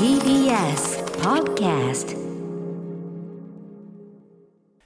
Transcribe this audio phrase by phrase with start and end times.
[0.00, 2.18] TBS Podcast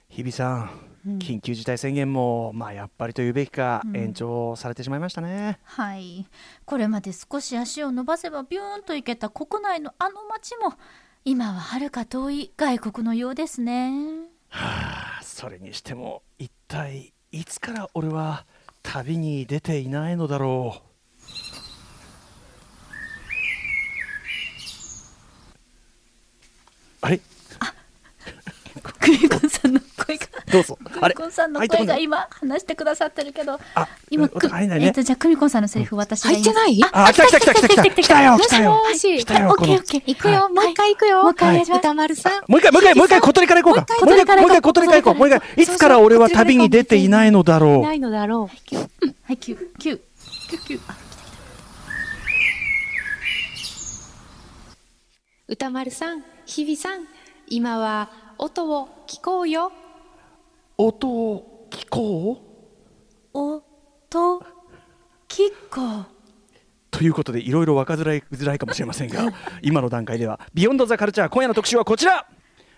[0.07, 0.69] 日比さ
[1.03, 5.57] ん、緊急事態宣言も、まあ、やっぱりというべきか、延長されてしまいましたね。
[5.63, 6.27] はい。
[6.65, 10.73] これまで少し足を伸ばせばビューンと行けた国内のあの街も、
[11.23, 14.29] 今は遥か遠い外国のようですね。
[14.49, 18.45] はあ、それにしても、一体いつから俺は
[18.83, 20.94] 旅に出ていないのだろう。
[27.05, 27.19] あれ？
[28.99, 30.25] クミコンさんの声が。
[30.51, 30.77] どうぞ。
[30.91, 31.13] クあれ？
[31.13, 36.23] ミコンさんの声が今話してくださってるけど、あ今、音くえっと、じゃあ、クミコンさんのセリフ私。
[36.23, 36.81] 入ってない？
[36.91, 40.03] あ、来た来た来た来た来た来たよ来たよもし来たオッケーオッケー。
[40.07, 41.21] 行くよ、もう一回行くよ。
[41.21, 42.43] もう一回歌丸さん。
[42.47, 44.05] もう一回、もう一回、もう一回、小鳥から行こうか。
[44.05, 45.19] もう一回もう一回、小鳥から行こう。
[45.19, 47.67] もう一回、いつから俺は旅に出ていないのだろ。
[47.67, 48.47] いうないのだろう。
[48.47, 49.99] はい、キュー、キュー、
[50.49, 50.81] キュー、キュー。
[50.87, 50.95] あ
[55.47, 57.07] 歌丸さん、日々さん、
[57.47, 59.71] 今は音を聞こうよ。
[60.77, 63.37] 音を聞こう？
[63.37, 63.63] お、
[64.09, 64.41] と、
[65.27, 66.05] きっこ。
[66.91, 72.25] ということで、いろいろ分かづらいづらいかもしれませんが、 今の段階では、ビヨンドザカルチャー、今夜の特集はこちら。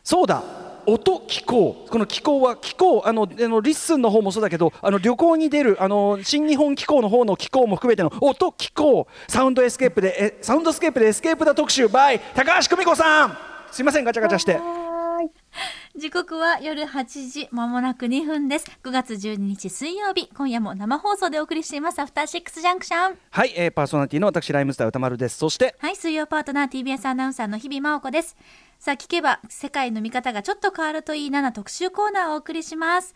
[0.04, 0.42] そうだ
[0.86, 13.38] 音気候この気候は気候あのあのリッスンの方もそうだけどあの旅行に出るあの新日本気候の方の気候も含めての音気候サウンドエスケープでえサウンドスケープでエスケープだ特集 by 高橋久美子さん
[13.78, 14.60] すいませんガチャガチャして
[15.96, 18.66] 時刻は夜8時、まもなく2分です。
[18.84, 23.18] 9月12日水曜日、今夜も生放送でお送りしています、アフターシックスジャンクション。
[23.30, 28.36] はい、えー、パーソナリティの私ライムスター歌丸ですそしてはい、水曜パートナー TBS アナウンサーの日々真央子です。
[28.80, 33.14] さあ、聞けば世界の見方がちょっと変わるといいなな特集コーナーをお送りします。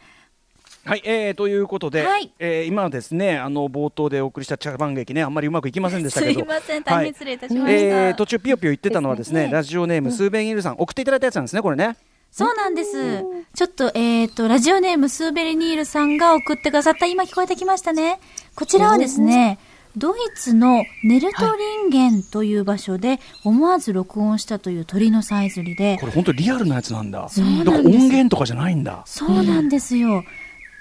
[0.83, 7.71] はい、えー、ということで、はいえー今はですねあの冒頭でお送りした茶番劇ねあんまりうまくいきませんでしたすけどいません、大変失礼いたしました。
[7.71, 11.97] えー途中ピヨピヨ言ってたのはですね、ねラジオネーム、スーベンイルさん、送っていただいたやつなんですね、これね。
[12.31, 13.23] そうなんです。
[13.53, 18.19] ちょっと、えっ、と、ラジオネームスーベリニールさんが送ってくださった、今聞こえてきましたね。
[18.55, 19.59] こちらはですね、
[19.97, 27.27] ドイツのネルトリンゲンという場所で思わず録音したという鳥のさえずりでこ、れ本当リアルなやつなんだ。
[27.27, 29.03] そうなんです音源とかじゃないんだ。
[29.05, 30.23] そうなんですよ。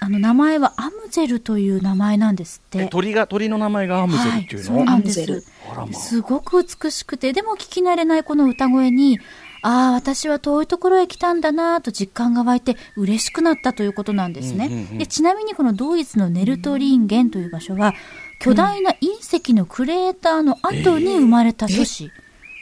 [0.03, 2.79] あの、名前はアムゼルという名前なんですって。
[2.79, 4.77] え鳥が鳥の名前がアムゼルっていうの？
[4.77, 6.21] はい、そうなんです。
[6.21, 9.19] ごく美しくて、でも聞き慣れないこの歌声に、
[9.61, 14.65] ああ、私は遠いところへ来たんだなと実感が湧いて嬉しくなったということなんですね。
[14.65, 17.93] うんうんうんでちなみにこのドイツのネルトリンゲンという場所は、
[18.39, 22.09] 巨大な隕石のクレーターの後に生まれた都市。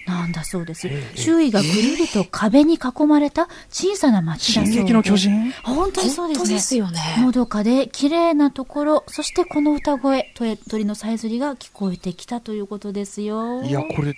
[0.10, 0.90] なんだそうです。
[1.16, 4.74] 周囲がぐるりと壁に囲まれた小さな町だそうで。
[4.74, 5.52] 進撃の巨人？
[5.64, 6.54] 本当にそうですね。
[6.56, 7.00] ですよね。
[7.20, 13.64] のどかで綺麗なところ、そしてこの歌声、と鳥のさえずりが聞こえてきたということですよ。
[13.64, 14.16] いや、これ、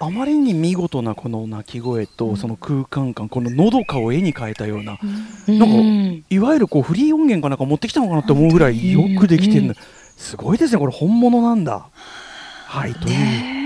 [0.00, 4.98] あまりに見事なこの鳴き声と、その空間感、こののどかを絵に変えたような、
[5.48, 9.74] うんなんかいわゆるこうフリー音源かなんか持ってきたのかなって思うぐらいよくできてるの。
[10.16, 11.88] すごいですね、これ本物なんだ。
[12.66, 13.63] はい、という。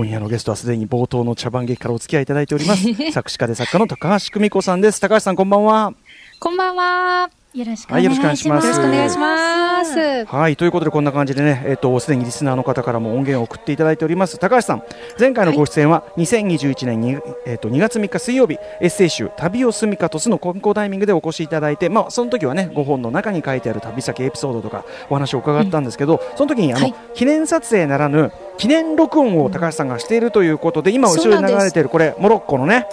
[0.00, 2.82] 今夜のゲストはすでに冒頭の茶番劇からお付き合いいただいております。
[3.12, 4.98] 作詞家で作家の高橋久美子さんです。
[4.98, 5.92] 高橋さん、こんばんは。
[6.38, 7.39] こんばんは。
[7.52, 8.46] よろしくお願いします。
[8.46, 10.24] よろしくお願いします。
[10.26, 14.38] はい、ということでこんな感じでね、えっ、と、すでにリスナーの方からも音源を送っていただいております。
[14.38, 14.84] 高橋さん、
[15.18, 32.86] 前回のご出演は2021年に、えっ、と、2月3日水曜日、エッセイ集、旅を住みかとすの混交タイミングでお越しいただいて、まあ、その時はね、ご本の中に書いてある旅先エピソードとかお話を伺ったんですけど、その時に、あの、はい記念撮影ならぬ、記念録音を高橋さんがしているということで、今後ろに流れている、これ、モロッコのね、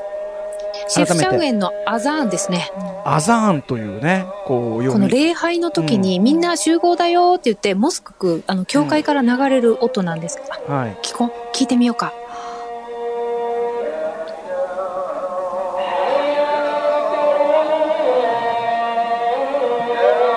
[0.89, 2.71] シェフシャウエンのアザーンですね。
[3.03, 5.09] アザーンというね、こう、このに。
[5.11, 10.39] 礼拝の時にみんな集合だよって言って、モスクく、あの、教会から流れる音なんです。
[10.67, 10.97] あ、はい。
[11.03, 12.13] 聞こう、聞いてみようか。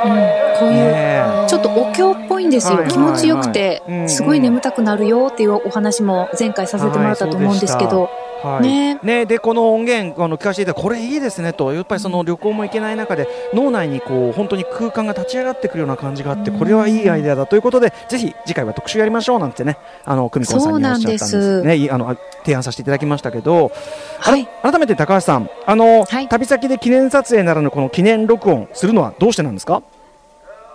[0.03, 0.11] うん、
[0.59, 2.85] こういう、ちょっとお経っぽいんですよ。
[2.89, 8.09] 気持ちよくてうんうん、すごい眠たくなるよっていうお話も前回させてもらったと思うんですけど、
[8.43, 8.99] はい、ね。
[9.03, 21.77] ねでこの音源あの聞かせていただこれいいですねとやっぱりその旅行も行けない中で脳内にこう本当に空間が立ち上がってくるような感じがあってこれはいいアイデアだということでぜひ次回は特集やりましょうなんてねあの久美子さんにおっしゃったんですね。
[21.77, 23.71] いいあの提案させていただきましたけど、
[24.19, 24.49] はい。
[24.63, 26.29] 改めて高橋さんあの、はい。
[26.29, 29.83] 旅先で記念撮影ならぬこの記念録音するのはどうしてなんですか？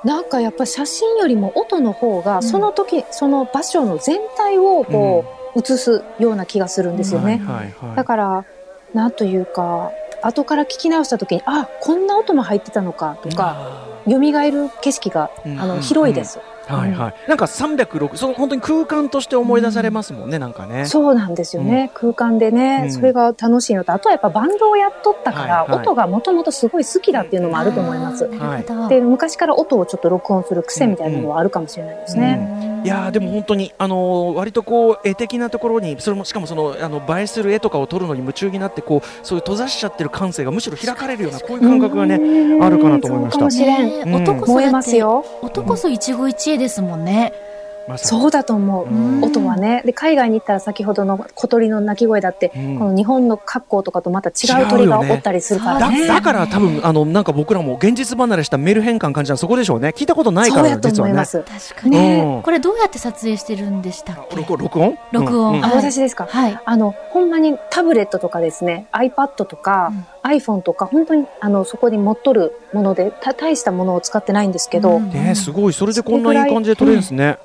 [0.04, 7.42] なんかやっぱ写真よりも音の方が、その時、その場所の全体をこう、映すような気がするんですよね。
[7.46, 8.46] はいはいはいだから、
[8.94, 9.92] なんというか、
[10.22, 16.40] 後から聞き直した時に、あ、こんな音も入ってたのかとか、蘇る景色が、うんあの、広いです。
[16.68, 17.14] はいはい。
[17.28, 20.86] なんか306その本当に空間として思い出されますもんね、なんかね。
[20.86, 21.92] そうなんですよね。
[21.94, 28.28] 空間でね、うんそれが楽しいのと、あとはやっぱバンドをやっとったから、はいはい音がもともとすごい好きだっていうのもあると思います。
[28.28, 28.88] なるほど。
[28.88, 32.75] で、昔から音をちょっと録音する癖みたいなのはあるかもしれないですね。
[32.86, 43.90] いやーでも本当にあのー割とこう絵的なところにそれもしかもそのあの映えする絵とかを撮るのに夢中になってこうそういう閉ざしちゃってる感性がむしろ開かれるようなこういう感覚がね、うんあるかなと思いましたそうかもしれん。
[43.90, 45.26] ねうん音こそ燃えだって、ますよ。
[45.42, 47.34] 音こそ一期一会ですもんね。
[47.34, 47.55] まさ
[47.94, 48.88] にそうだと思う。
[48.88, 49.82] うん音はね。
[49.86, 56.08] で、海外に行ったら先ほどの小鳥の鳴き声だって、うんこの日本の格好とかとまた違う鳥がおったりするからだね。
[56.08, 61.44] だから多分あのなんか僕らも現実離れしたメール変換感じたのそこでしょうね聞いたことないからそうやと実はね思います。
[61.44, 61.98] 確かに。
[61.98, 64.36] ねこれどうやって撮影してるんでしたっけ？
[64.36, 64.98] 録録音？
[65.12, 66.26] 録音うんうんあ、はい私ですか？
[66.30, 66.60] はい。
[66.66, 69.92] あの、ほんまにタブレットとかですね、iPad とか、
[70.24, 77.38] iPhone とか、本当にあの、そこに持っとるもので、た大したものを使ってないんですけど、うんねすごいそれでこんないい感じで撮れるんですね。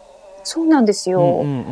[0.44, 1.20] そうなんですよ。
[1.20, 1.70] うんうんう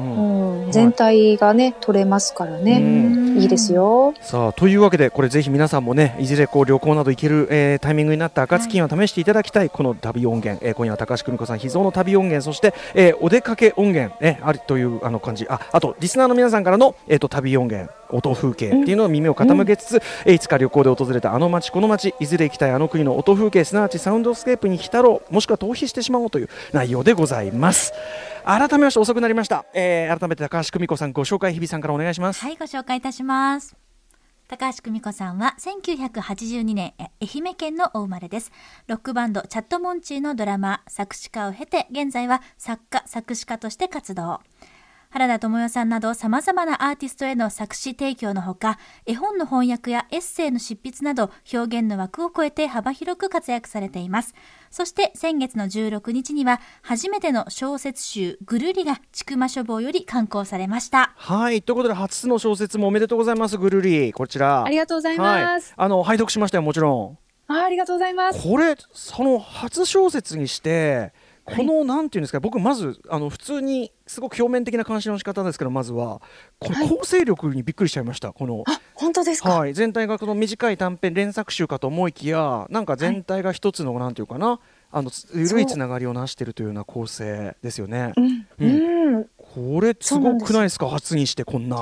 [0.62, 0.65] ん。
[0.65, 0.73] うん。
[0.73, 2.79] 全体がね、取れますからね。
[2.81, 3.38] うん。
[3.38, 3.73] いいです。
[3.73, 4.15] よ。
[4.20, 12.44] さあというわけでこれぜひ皆さんもねいずれこう旅行など行ける、えータイミングになった暁には試していただきたいこの旅音源、えー今夜は高橋久美子さん秘蔵の旅音源。
[12.44, 15.47] そして、えーお出かけ音源、ね、ありというあの感じ。
[15.49, 17.93] ああとリスナーの皆さんからの、えー、と旅音源。
[18.11, 22.15] 音風景っていうのを耳を傾けつつ、えーいつか旅行で訪れたあの街この街。
[22.20, 27.93] いずれ行きたいあの国の音風景すなわちサウンドスケープに浸ろうもしくは逃避してしまおうという内容でございます
[28.48, 33.76] 改めまして遅くなりました、えー改めて高橋久美子さんご紹介日比さんからお願いしますはい、ご紹介いたします。
[34.48, 38.50] 高橋久美子さんは1982年え愛媛県のお生まれです。
[38.86, 44.40] ロックバンドチャットモンチーのドラマー、作詞家を経て現在は作家、作詞家として活動。
[45.10, 54.34] 原田知世さんなど様々なアーティストへの作詞提供のほか、絵本の翻訳やエッセイの執筆など表現の枠を超えて幅広く活躍されています。
[54.70, 61.14] そして先月の16日には初めての小説集ぐるりが千曲書房より刊行されました。
[61.16, 65.72] はいということで初の小説もおめでとうございますぐるりこちらありがとうございはいます。
[65.75, 67.19] あの拝読しましたよもちろん
[67.50, 68.46] あありがとうございます。
[68.46, 71.14] これその初小説にして
[71.56, 76.20] この、なんていうんですか僕まずあの普通にすごく表面的な監視の仕方ですけどまずは
[76.58, 79.50] こはいの構成力にびっくりしちゃいましたこのあ、本当ですか？
[79.50, 84.60] はい、全体がこの短い短編連作集かと思いきやなんか全体が一つのなんていうかな、
[84.92, 88.12] あのつ緩いつながりをなしているというような構成ですよね。
[88.16, 88.46] うん。
[88.58, 89.26] うん。
[89.36, 90.88] これすごくないですか？
[90.88, 91.78] 初にしてこんな。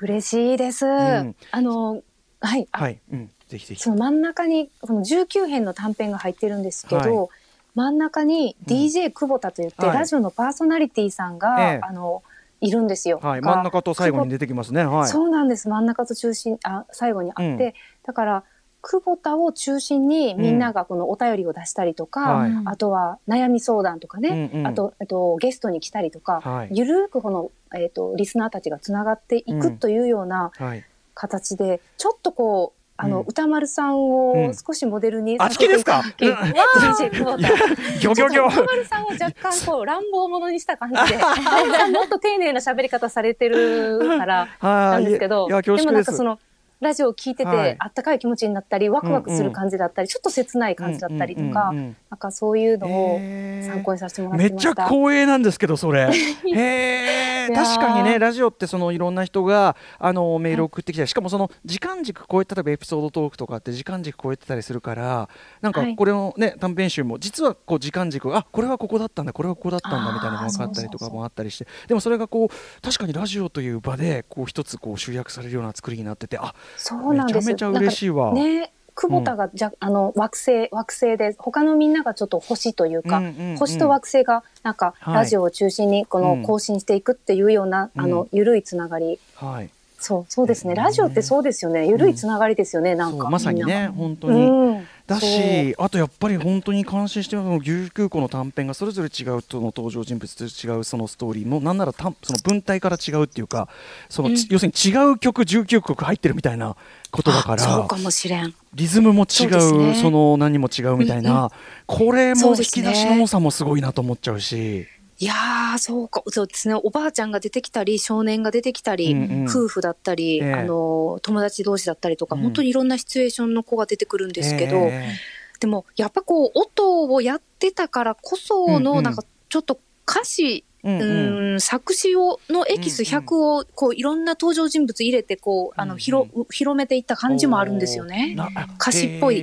[0.00, 0.86] 嬉しいです。
[0.86, 2.02] んあの、
[2.40, 2.66] はい。
[2.72, 3.82] あはい、うん、ぜひぜひ。
[3.82, 7.28] その真ん中に、その19編の短編が入ってるんですけど、は
[7.74, 12.22] 真ん中に DJ 久保田といって、はいラジオのパーソナリティさんが、ええあの、
[12.60, 13.20] いるんですよ。
[13.22, 14.84] はい、が真ん中と最後に出てきますね。
[14.84, 15.08] はい。
[15.08, 15.68] そうなんです。
[15.68, 17.72] 真ん中と中心、あ、最後にあって、うん
[18.02, 18.44] だから、
[18.82, 30.84] 久保田を中心にみんながこのお便りを出したりとか、はいあとは悩み相談とかね、うんうんあと、あとゲストに来たりとか、はいゆるーくこの、えっ、と、リスナーたちがつながっていくというようなはい。
[31.12, 36.02] 形で、ちょっとこう、あの、うん歌丸さんうんを少しモデルにあ好きですか？
[36.02, 36.56] させていただき
[37.04, 37.48] DJ 久保田。
[38.00, 38.46] ギョギョギョ。
[38.48, 45.54] 歌丸さんを若干こう 乱暴者にした感じで、歌丸さんもっと丁寧な喋り方されてるから、 はないんですけど、で。
[45.86, 46.38] もなんかその、
[46.80, 47.76] ラジオを聞いてて、はい。
[47.78, 51.96] あったかい気持ちになったり、ワクワクする感じだったり、ちょっと切ない感じだったりとか、うんうんうんうん。
[52.10, 53.18] なんかそういうのを
[53.62, 54.72] 参考にさせてもらっめっちゃ。
[54.72, 56.08] 光栄なんですけどそれ。
[56.54, 65.28] へ確かにねラジオってそのいろんな人があのメールを送ってきたりしかもその時間軸超えて例えばエピソードトークとかって時間軸超えてたりするから
[65.60, 65.96] なんかはい。
[65.96, 71.66] これのね短編集も実はこう時間軸あこれはここだったんだこれはここだったんだみたいなのが分かったりとかもあったりして。
[71.88, 77.48] でもそれがこう確かにラジオという場でこう一つこう集約されるような作りになっててあそうなんです。
[77.48, 78.32] めちゃめちゃ嬉しいわ。
[78.32, 83.56] ね、久保田がじゃ、あの惑星惑星で他のみんながちょっと星というか、うんうんうん。
[83.56, 85.14] 星と惑星がなんかはい。
[85.14, 88.02] ラジオを中心にこうんの更新していくっていうような、うん。
[88.02, 89.70] あの緩いつながり、はい。
[89.98, 91.86] そうそうですね、ねラジオってそうですよね。
[91.86, 94.80] 緩いつながりですよね、なんかそうまさにね本当に。
[95.14, 95.16] う。
[95.18, 97.60] ん、だしあとやっぱり本当に感心してます。
[97.60, 103.68] 牛空港の短編がそれぞれ違うとの登場人物と違うそのストーリーもなんならたその文体から違うっていうか
[104.08, 104.36] その、うん。
[104.36, 106.76] ち要するに違う曲19曲入ってるみたいな
[107.10, 108.54] ことだからそうかもしれん。
[108.74, 109.94] リズムも違うそね。
[109.94, 111.50] その何も違うみたいな、
[111.86, 112.84] これも引そうですね。
[112.84, 114.86] き出しの多さもすごいなと思っちゃうし。
[115.22, 116.74] いやー、そうか、そうですね。
[116.74, 119.44] おばあちゃんが出てきたり、少年が出てきたり、うんうん。
[119.44, 120.52] 夫婦だったり、ええ。
[120.54, 122.42] あの、友達同士だったりとか、うん。
[122.42, 125.12] 本当にいろんなシチュエーションの子が出てくるんですけど、え
[125.60, 129.04] でも、やっぱこう、音をやってたからこその、うんうん。
[129.04, 133.24] なんか、ちょっと歌詞、えうんううんん、作詞を、のエキスうんうん。
[133.24, 138.34] 100を、こう、いろんな登場人物入れて、こう、あの、広、広めていった感じもあるんですよね。
[138.80, 139.40] 歌詞っぽい。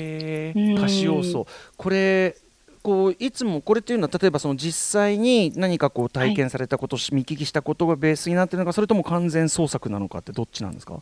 [0.75, 1.45] 歌詞要素。
[1.75, 2.35] これ
[2.87, 11.01] こういつもこれっていうのは例えばその実際に何かこう体験されたこと、見聞きしたことがベースになってるのかそれとも完全創作なのかってどっちなんですか？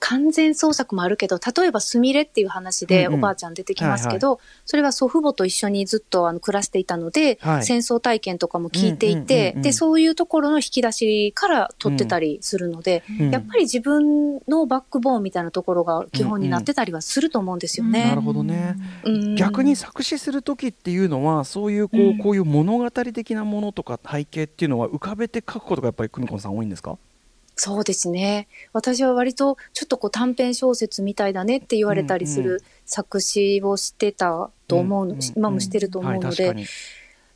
[0.00, 3.18] 完全創作もあるけど、例えばすみれっていう話でうんうん。
[3.18, 7.64] おばあちゃん出てきますけど、それは祖父母と一緒にずっとあの暮らしていたので、はい。
[7.64, 18.20] 戦争体験とかも聞いていて、うんうんうんうんで、そういうところの引き出しから取ってたりするので、うんやっぱり自分のバックボーンみたいなところが基本になってたりはすると思うんですよなねる。
[18.20, 18.76] ほどね。
[19.04, 19.34] うん。
[19.36, 22.18] 逆に作詞する時っていうのはそういうこう,、うん。
[22.18, 26.96] こういう物語的なものとか背景っていうのは浮かべて書くことがやっぱり久美子さん多いんですか？
[27.58, 28.46] そうですね。
[28.72, 36.66] 私は割とちょっとこう短編小説みたいだねって言われたりすうんうる作詞をしてたと思うの、今もしてると思うので、はい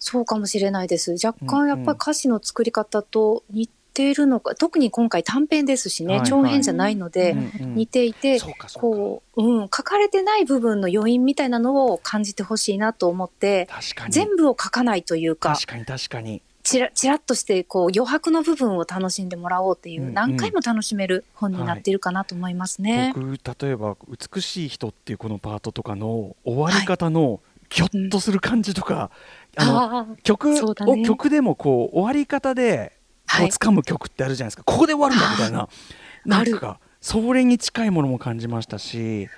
[0.05, 1.12] そうかもしれないです。
[1.25, 8.41] 若うん干やっぱり歌詞の作り方と似ているのか、特に今回短編ですしね、はい長編じゃないので、うんうん似ていて、
[8.75, 13.69] こう、うん、書かれてない部分の余韻みたいなのを感じてほしいなと思って、
[14.09, 20.14] 全部を書かないというか、確かに確かにちらちらっとしてこう余白の部分を楽しんでもらおうっていう、うんうん。
[20.14, 23.12] 何回も楽しめる本になっているかなと思いますね。
[23.16, 23.97] 僕例えば
[24.35, 29.11] 「美しい人」っていうこのパートとかの終わり方のギョッとする感じとか、
[29.57, 30.16] あのあー。
[30.23, 31.02] 曲そうだね。
[31.02, 32.92] を曲でもこう終わり方で
[33.28, 33.47] こはい。
[33.47, 35.69] う掴む曲ってあるじゃないですか、ここで終わるんだみたいな。
[36.25, 39.28] なんかそれに近いものも感じましたし、うん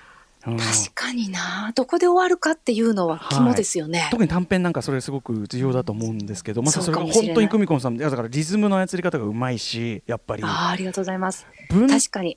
[0.44, 4.08] 確かになどこで終わるかっていうのは肝ですよね。
[4.10, 11.46] 特に短編なんかそれすごく重要だと思うんですけどまたそれが本当に久美子さんだからリズムの操り方がうまいしやっぱりあーありがとうございます。
[11.70, 11.88] 文。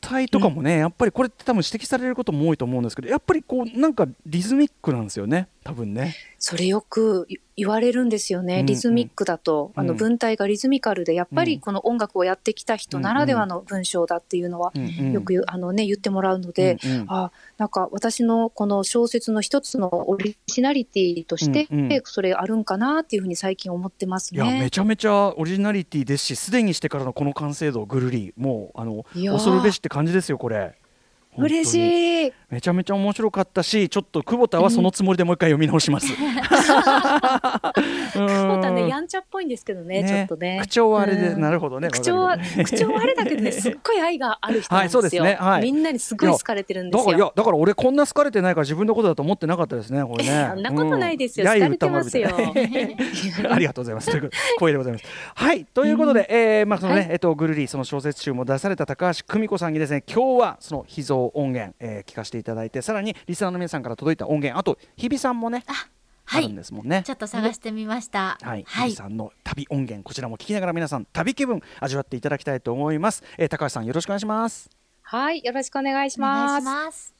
[0.01, 6.15] 体とかもね、やっぱりこれって多分指摘されることも多いと思うんですけどやっぱりこうなんかリズミックなんですよね多分ね。
[6.39, 8.61] それよく言言われるんですよね。
[8.61, 9.81] うんリズミックだと、うん。
[9.81, 11.47] あの文体がリズミカルで、やっぱうん。
[11.47, 15.11] りこの音楽をやってきた人ならではの文章だっていうのは、うんうん。
[15.11, 17.05] よくあのね、言ってもらうので、うんうん。
[17.09, 22.01] あなんか私のこの小説の一つのオリジナリティとして、うんうん。
[22.05, 24.69] それあるんかなっていうふうに最近思ってますいやめね。
[24.69, 28.33] ちゃめちゃオリジナリティですしすでにしてからのこの完成度ぐるり。
[28.37, 30.75] もうあの恐るべしって感じですよこれ。
[31.38, 32.34] 嬉いしい。
[32.50, 36.08] めちゃめちゃ面白かったしちょっと久保田はそのつもりでもう一回読み直します。
[36.08, 36.13] そ
[38.24, 40.60] うだね、んやんちゃっぽいんですけどね、ちょっとね。
[40.62, 41.89] 口調はあれで、うんなるほどね。
[41.89, 45.00] 口調は、口調はあれだけどね、すっごい愛がある人なんですよ。
[45.00, 47.01] はいそうですねはいみんなにすごい好かれてるんですよ。
[47.06, 50.48] だからいやだから俺こんな好かれてないから自分のことだと思ってなかったですねこれね。
[50.50, 52.29] そんなことないですようん好かれてますよ
[53.51, 54.10] ありがとうございます。
[54.10, 54.29] というこ
[54.60, 55.06] とでございます。
[55.36, 65.74] はいということで、えーまあそのね、はいえっとぐるりその小説集も出された高橋久美子さんにですね今日はその秘蔵音源、えー聞かせていただいてさらにリスナーの皆さんから届いた音源あと日比さんもねあ
[66.25, 67.03] はいるんですもんね。
[67.05, 68.38] ちょっと探してみました。
[68.41, 68.96] はい、はい日比。
[68.98, 73.24] さんの旅音源こちらも聞きながら皆さん旅気分味わっていただきたいと思います。
[73.38, 74.69] えー高橋さんよろしくお願いします。
[75.03, 77.13] はい、よろしくお願いしお願いします。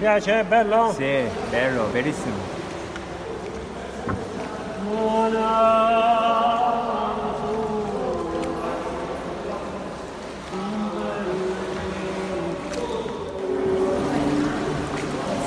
[0.00, 0.30] ます。
[0.30, 0.94] After Six Junction.
[0.94, 2.32] せーベロベリスム
[4.90, 4.96] さ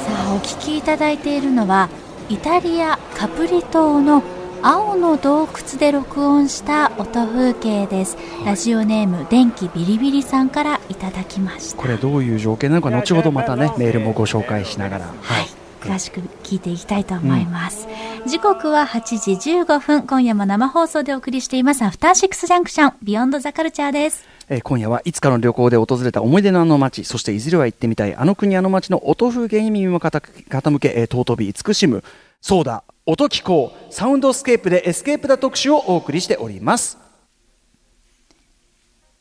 [0.09, 1.89] あお聞きいただいているのは
[2.29, 4.23] イタリアカプリ島の
[4.65, 8.15] 青の洞窟で録音した音風景です、
[8.45, 11.81] ラジオネーム電気ビリビリさんからいただきました。
[11.81, 15.05] これどういう条件なのか後ほどまたねメールもご紹介しながら。
[15.07, 15.47] はい、
[15.81, 17.89] 詳しく聞いていきたいと思います、
[18.25, 20.03] 時刻は8時15分。
[20.03, 21.81] 今夜も生放送でお送りしています。
[21.81, 22.93] アフターシックスジャンクション。
[23.03, 24.23] Beyond the Culture です。
[24.47, 27.03] えー今夜はいつかの旅行で訪れた思い出のあの街。
[27.03, 32.01] そしていずれは行ってみたいあの国あの街の音風景に耳も傾傾け、えー尊び慈しむ。
[32.39, 36.97] そうだ音聞こうサウンドスケープでエスケープだ特集をお送りしております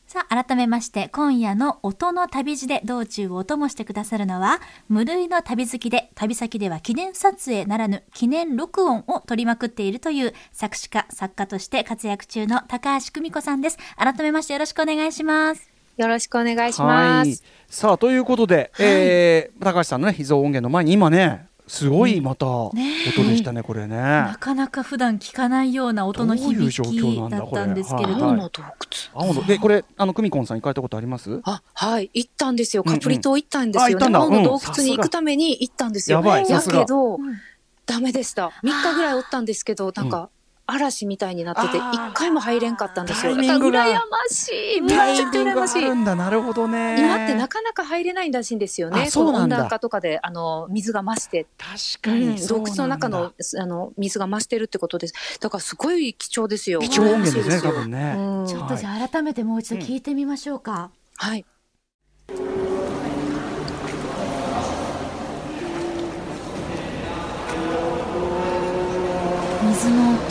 [0.07, 13.79] さあ、改めまして、今夜の音の旅路で道中をお供してくださるのは、無類の旅好きで、旅先では記念撮影ならぬ記念録音を取りまくっているという作詞家、作家として活躍中の高橋久美子さんです。
[13.97, 15.67] 改めましてよろしくお願いします。
[15.97, 17.27] よろしくお願いします。
[17.27, 23.95] はいさあということで、えー高橋さんのね秘蔵音源の前に今ねすごいまた音でしたね、これね。
[23.97, 28.21] なかなか普段聞かないような音の響きだだったんですけれど、はい。
[28.23, 28.71] 青の洞窟。
[29.13, 31.39] 青のでこれあの久美子さん行かれたことあります？
[31.43, 32.83] あ、はい、行ったんですよ。
[32.85, 32.99] うんうん。
[32.99, 33.95] カプリ島行ったんですよね。
[33.95, 34.19] あ行ったんだ。
[34.19, 34.59] 青の洞うん。
[34.59, 36.17] 窟に行くために行ったんですよ。
[36.17, 36.79] やばいやさすが。
[36.81, 37.19] けど、ん
[37.85, 38.51] ダメでした。
[38.63, 40.29] 3日ぐらいおったんですけど、なんか、
[40.65, 43.33] 嵐みたいになってて、一回も入れんかったんですよ。
[43.33, 44.81] 羨ましい。
[44.81, 45.95] めっちゃ羨ましい。
[46.15, 49.03] なるほどね今ってなかなか入れないらしいんですよね。
[49.03, 55.39] あそうなんだこの温暖化とかで、あの、水が増して、確かに、うん、洞窟の中の、あの、水が増してるってことです。
[55.39, 56.79] だからすごい貴重ですよ。
[56.79, 60.91] 貴重音源ですね多分ね、うんちょっとじゃあ改めてもう一度聞いてみましょうか。
[61.15, 61.45] はい。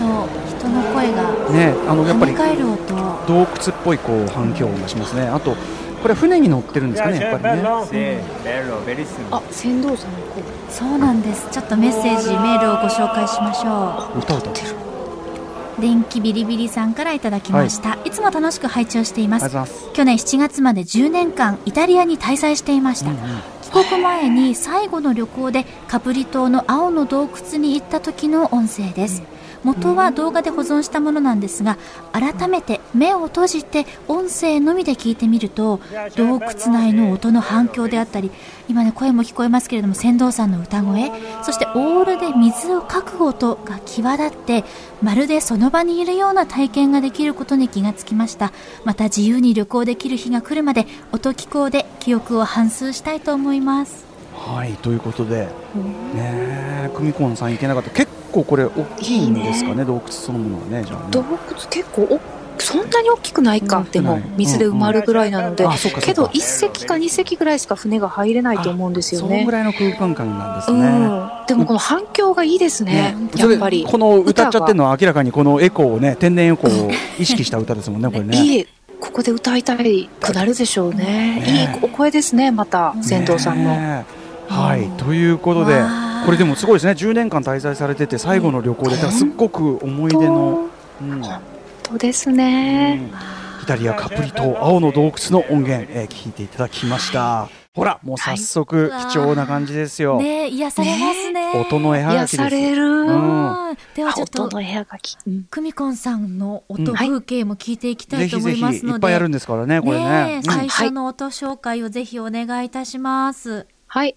[0.02, 2.94] 人の声がねあのやっぱり跳ね返る音。
[3.26, 3.48] 洞窟っ
[3.84, 5.54] ぽいこう反響音がしますねあと
[6.02, 8.20] これは船に乗ってるんですかねやっぱりね.
[9.30, 10.42] あ、船頭さんの声。
[10.68, 11.48] そうなんです。
[11.50, 15.80] ちょっとメッセージ、メールをご紹介しましょ歌歌うう。
[15.80, 17.98] 電気ビリビリさんからいただきました。
[18.04, 19.48] い、つも楽しく拝聴しています
[19.94, 23.10] 去年7月まで10年間イタリアに滞在していました、
[23.62, 29.22] 帰国前に最後の旅行でカプリ島の青の洞窟に行った時の音声です、
[29.64, 31.78] 元は動画で保存したものなんですが
[32.12, 35.80] 改めて目を閉じて音声のみで聞いてみると
[36.16, 38.30] 洞窟内の音の反響であったり
[38.68, 41.10] 今ね声も聞こえますけれども船頭さんの歌声
[41.42, 44.64] そしてオールで水をかく音が際立って
[45.02, 48.52] まるでその場にいるような体験ができることに気がつきました。
[48.84, 54.11] また自由に旅行できる日が来るまで音機構で記憶を反芻したいと思います。
[54.44, 55.50] はいということで、ね
[56.16, 57.90] え久美子さん行けなかった。
[57.90, 61.06] 結構これ大きいんですかね洞窟そのものはねじゃあね。
[61.12, 61.38] 洞窟
[61.70, 62.20] 結構お
[62.58, 66.00] そんなに大きくないかでも水で埋まるぐらいなので、うかそうか。
[66.00, 69.28] けど1隻か2隻ぐらいしか船が入れないと思うんですよね。
[69.28, 69.52] そのぐ。
[69.52, 73.84] らいの空間感なんですうね、ん、でもこの反響がいいですね、やっぱり。
[73.84, 78.36] この歌っちゃってるのは明らかにこのエコーをね天然エコーを意識した歌ですもんねこれね。
[78.36, 78.66] いい、
[79.00, 81.04] ここで歌いたいくなるでしょうね。
[81.40, 83.70] ねいいお声ですね、また、船頭さんの。
[83.70, 84.21] ねえ
[84.52, 84.90] はい。
[84.98, 85.82] ということで
[86.24, 86.92] これでもすごいですね。
[86.92, 90.68] 10年間滞在されてて最後の旅行ですっごく思い出の、
[91.00, 91.20] うん。
[91.22, 91.40] 本
[91.82, 93.10] 当ですね。
[93.62, 97.48] イタリアカプリ島青の洞窟の音源、えー聞いていただきました。
[97.74, 101.52] ほらもう早速はい貴重な感じですよ、ねえ癒されますね。
[101.54, 102.36] 音の絵はが癒きです。
[102.36, 102.84] される。
[102.84, 103.68] うん。
[103.68, 105.16] うんではちょっと音の部屋がき。
[105.26, 105.44] うん。
[105.44, 106.94] 久美子さんの音うん。
[106.94, 110.04] 風景も聞いていきたいと思ぜひぜひいますので、いっぱいあるんですからねこれね。
[110.04, 113.66] ね最初の音紹介をぜひお願いいたします。
[113.86, 114.16] はい。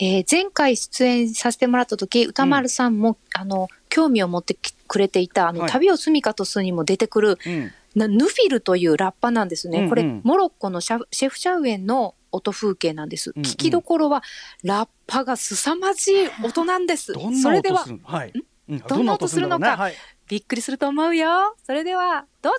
[0.00, 5.70] えー前回出演させてもらった時、歌丸さんも、あの、興味を持ってきくれていた、あの、はい。
[5.70, 7.70] 旅を住みかとすにも出てくる、うん。
[7.94, 9.78] なヌフィルというラッパなんですね。
[9.78, 9.88] うんうん。
[9.90, 13.32] これ、モロッコのシェフシャウエンの音風景なんです。
[13.36, 13.44] うんうん。
[13.44, 14.22] 聞きどころは、
[14.64, 17.12] ラッパが凄まじい音なんです。
[17.42, 18.32] それでははい。
[18.68, 18.78] うん。
[18.78, 19.94] どんな音するのかねはい。
[20.28, 21.56] びっくりすると思うよ。
[21.66, 22.58] それでは、どうぞ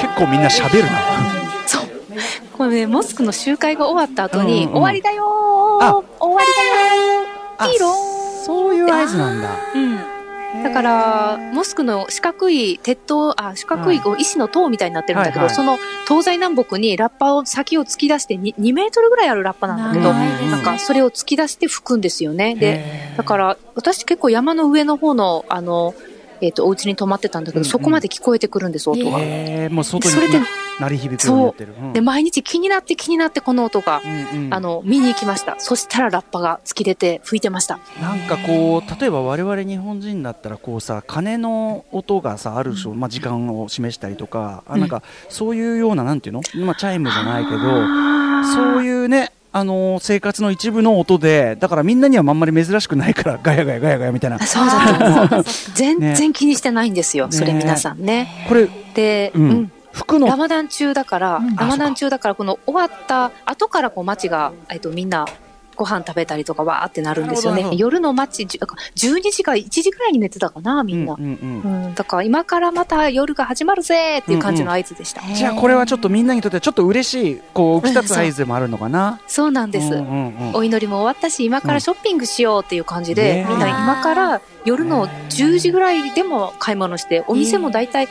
[0.00, 0.90] 結構みんな喋るな。
[1.66, 1.86] そう。
[2.56, 4.76] これね、モスクの集会が終わった後に、うんうん。
[4.76, 5.24] 終わりだよ
[6.18, 6.46] 終わり
[7.58, 7.94] だよピーロ
[8.44, 9.50] そういう合図なんだ。
[9.74, 10.15] うん。
[10.62, 15.54] だから、モスクの四角い鉄塔、あ、四角いこう石の塔みたいになってるんだけど、はいはい。
[15.54, 22.54] その東西南北にラッパを先を突き出して 2, 2メートルぐらいあるラッパなんだけど、なんかそれを突き出して吹くんですよね。
[22.54, 25.94] で、だから私結構山の上の方の、あの、
[26.40, 27.70] えっ、と、お家に泊まってたんだけど、うんうん。
[27.70, 29.18] そこまで聞こえてくるんです、音が。
[29.20, 29.74] へー。
[29.74, 30.44] もう外それでに
[30.80, 31.74] 鳴り響くようになってる。
[31.80, 31.92] うん。
[31.92, 34.54] で、毎日気になって気になってこの音が、うんうん。
[34.54, 35.56] あの、見に行きました。
[35.58, 37.78] そしたらラッパが突き出て吹いてました。
[38.00, 47.58] なんかこう例えば我々日本人だったらこうさ鐘の音がさある種、まあ、時間を示したりとか、あなんかそういうようななんていうの、まあ、チャイムじゃないけど
[48.54, 54.38] そういうねあのー生活の一部の音でだからみんなにはあんまり珍しくないから ガヤガヤガヤガヤみたいな。
[54.40, 55.44] そうだと思う。
[55.74, 56.14] 全ね。
[56.14, 58.44] 然気にしてないんですよ、それね皆さんね。
[58.48, 59.48] これ、で、ううん。
[59.50, 59.72] ん。
[59.92, 60.26] 服の。
[60.26, 61.56] ラマダン中だから、うん。
[61.56, 65.24] ラマダン中だから、この終わった後からこう街が、えっと、みんな
[65.76, 67.70] ご飯食べたりとかわーってなるんですよね。
[67.76, 71.14] 夜の街、じゅ12時か1時ぐらいに寝てたかな、みんな。
[71.14, 75.22] うんうんうんうん、だから今からまた夜が始まるぜっていう感じの合図でした。
[75.34, 79.20] じゃあこれはちょっとみんなにとってはちょっと嬉しいこう浮き立つ合図でもあるのかな？
[79.26, 79.86] そうなんです。
[79.86, 88.08] うんうんうんお祈りも終わったし、今からショッピングしようっていう感じで、ねみんな今から夜の10時ぐらいでも買い物して、お店も大体、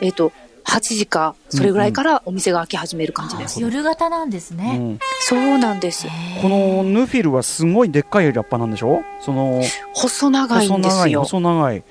[0.00, 0.32] えっ、と、
[0.70, 3.60] 8時か、それぐらいからお店が開き始める感じです。
[3.60, 4.78] 夜型なんですうね。
[4.78, 4.98] ん。
[5.18, 6.06] そうなんです。
[6.40, 9.02] このヌフィルはすごいでっかいラッパなんでしょ？
[9.20, 9.60] その
[9.92, 11.22] 細長いんで細長いすよ。
[11.24, 11.82] 細長い。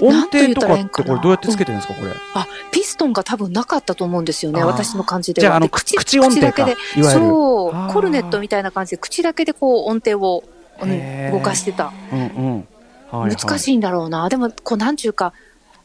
[0.00, 2.12] 音なんと言程とかってこれどうやってつけてるんですかこれ？
[2.34, 5.42] あ、ピストンが多分なかったと思うんですよね、私の感じでは。
[5.42, 6.68] じゃああので口口音程か
[7.02, 11.92] そうコルネットみたいな感じで、口だけでこう音程を、うん動かしてた。
[12.10, 12.68] うんうん。
[13.10, 13.36] はい。
[13.36, 14.26] 難しいんだろうな。
[14.30, 15.34] でも、こう、なんちゅうか、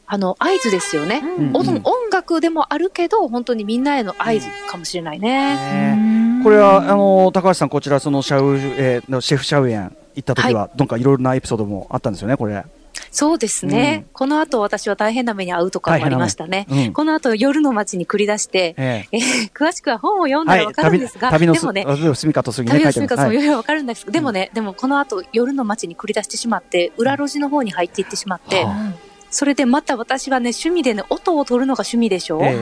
[0.06, 1.22] あの、合図ですよね。
[1.38, 1.56] うん。
[1.56, 5.56] 音音楽でもあるけど、本当にみんなへの合図かもしれないね。
[5.56, 12.64] ねこれはあの高橋さんこちらそのシャウ、えーのシェフシャウエン行った時は、なんかいろいろなエピソードもあったんですよねこれ。
[13.10, 14.04] そうですね。
[14.06, 14.10] うん。
[14.12, 16.66] この後私は大変な目に遭うとかもありましたね。
[16.70, 16.92] うん。
[16.92, 19.16] この後夜の街に繰り出して、ええ。
[19.18, 23.00] ー詳しくは本を読んだらわかるん旅ですが、旅のすでもね、あ住みかとすぎね旅のす。
[23.00, 23.36] みかそうい。
[23.36, 24.04] ろいろわかるんです。
[24.04, 28.92] けど、でもね、でもこの後夜の街に繰り出してしまって、裏路地の方に入っていってしまって、は
[29.30, 32.52] それでまた私はね、趣味でね、音を取るのが趣味でしょ、えええ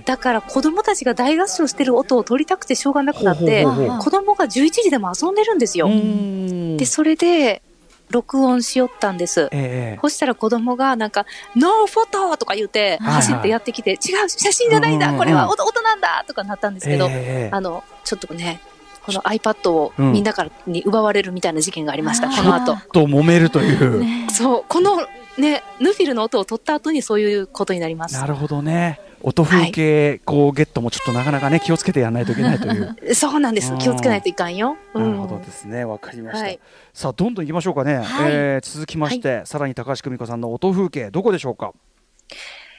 [0.00, 5.86] えだから子供たちが大合唱してる音を取りたくてしょうがなくなって、ほうほうほう子供が11時でも遊んでるんですよ。
[5.86, 6.76] うーん。
[6.76, 7.62] で、それで、
[8.10, 9.48] 録音しよったんです。
[9.52, 15.14] ええそしたら子供がなんか、ノーフォトとか言って、はい走ってやってきて、違う、写真じゃないんだ、うんうん。
[15.14, 18.60] うんこれは音音なんだとかなったんですけど、ええあの、ちょっとね、
[19.06, 20.12] この iPad をうん。
[20.12, 22.36] みんなからに奪われるみたいな事件がありました、あー。
[22.36, 22.76] この後。
[22.92, 24.30] と揉めるという。
[24.30, 25.00] そう、この
[25.38, 28.26] ね、ヌフィルの音を取った後にそういうことになりますな。
[28.26, 29.00] るほどね。
[29.22, 32.96] 音風景、こうゲットもちょっとなかなかね気をつけてやらないといけないという。
[33.14, 33.66] そうなんでうん。
[33.66, 34.76] す気をつけないといかんよ。
[34.94, 35.84] うなるんほどですね。
[35.84, 36.44] わかりました。
[36.44, 36.58] はい
[36.94, 37.96] さあどんどん行きましょうかね。
[37.96, 41.72] はいえー続きまして、さらに高橋久美子さんの音風景どこでしょうか？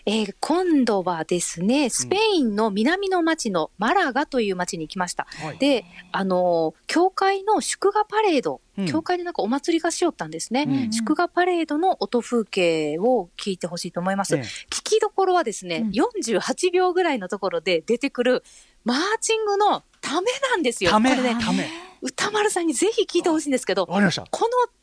[0.05, 5.27] えー今度はですね、スペインの南の町のマラガという町に行きました。
[5.29, 10.63] はいで、あのー教会の祝賀パレード、うん教会でなんかお祭りがしよったんですね。
[10.67, 14.35] うん祝賀パレードの音風景を聞いてほしいと思います。
[14.35, 18.43] ええ聞きどころはですね、うん48秒ぐらいのところで出てくる
[18.83, 20.89] マーチングのためなんですよ。
[20.91, 21.69] ためね、ため。
[22.01, 23.85] 歌丸さんにぜひ聞いてほしいんですけど。
[23.85, 24.09] この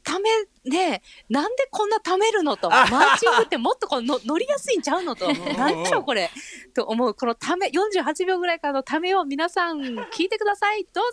[0.04, 0.30] ため
[0.64, 6.30] ね、なんでこんなためるのと、マーチングってもっとこうの乗りやすいんちゃうのと、なんちゃうこれ、
[6.74, 10.86] と思う、このため、48秒ぐらいからのためを皆さん聞いてください。
[10.94, 11.04] どう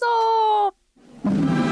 [1.60, 1.65] ぞ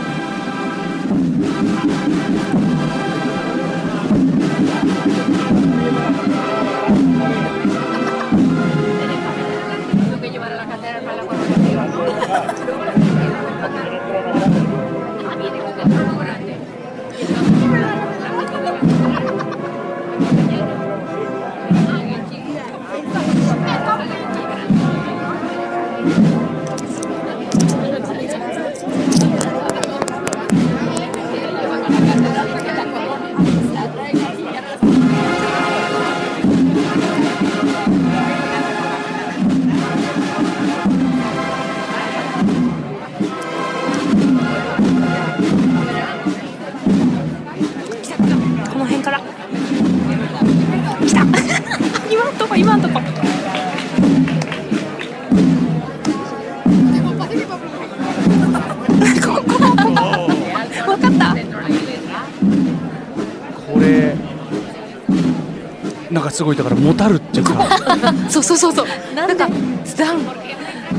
[66.34, 67.54] すごいだからもたるっていうか。
[68.28, 68.88] そうそうそうそう。
[69.16, 69.48] なんんか、
[69.86, 70.22] スダウン、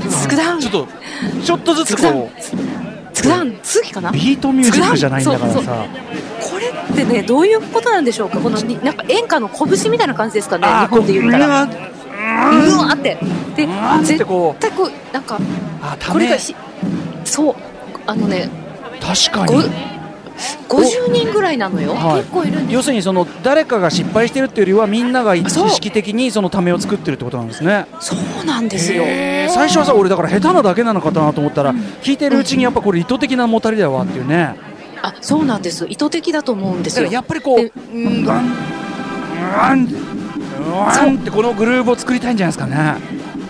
[0.08, 0.88] スクダウン、ちょっと
[1.44, 2.30] ちょっとずつこ
[3.12, 4.10] スクダウン、次かな？
[4.10, 5.86] うビートミュージックじゃないんだからそうさ
[6.40, 8.38] これってね、どういうことなんでしょうか？
[8.38, 10.68] この、になんか演歌の拳みたいな感じですかね？
[10.68, 11.66] 日本で言ったら。
[11.66, 13.18] こううわーって。
[13.56, 13.68] で
[14.02, 15.38] 絶対こう、なんか、
[16.10, 16.54] これがひ、
[17.24, 17.54] そう、
[18.06, 18.48] あのね、
[19.00, 19.70] ご確かに
[20.68, 21.94] 50人ぐらいなのよ。
[21.94, 27.86] はい結構いるんです要するにその誰かが失敗してるっていうよりはみんなが意識的にそのためを作ってるってことなんですね。
[28.00, 29.04] そうなんですよ。
[29.48, 34.56] 最初はさ俺だから下手なだけなのかなと思ったら、聞いてるうちにやっぱこれ意図的なもたりだわっていうね。
[35.02, 35.86] あ、そうなんです。
[35.88, 37.06] 意図的だと思うんですよ。
[37.06, 38.54] やっぱりこうでうんガン
[39.56, 39.88] ガン
[40.68, 42.96] ガンってこのグルーヴを作りたいんじゃないですかね。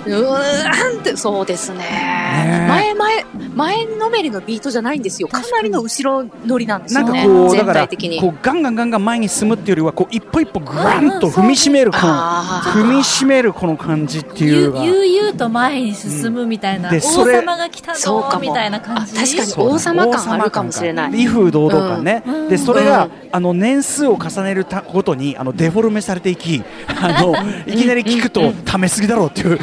[0.06, 1.78] うーんって、そうですね。
[1.78, 5.28] ね前前、前のめりのビートじゃないんですよ。
[5.28, 7.22] かなりの後ろ乗りなんですなんかよね。
[7.22, 8.20] 全こうだから体的に。
[8.20, 14.84] こうガンガンガンガン前に進むっていうよりはこう一歩一歩ガンと踏みしめるこのあー踏みしめるこの感じっていう。
[14.84, 18.32] 悠々と前に進むみたいな、王でそれ様が来たそうかも。
[18.32, 19.12] ぞみたいな感じ？
[19.16, 21.22] あ確かに王様感あるかもしれない。
[21.22, 22.48] 威風堂々感ね、うん。
[22.48, 23.10] でそれが、うん。
[23.32, 27.34] あの年数を重ねるたごとにあのデフォルメされていきあの
[27.66, 29.58] いきなり聞くとためすぎだろうっていう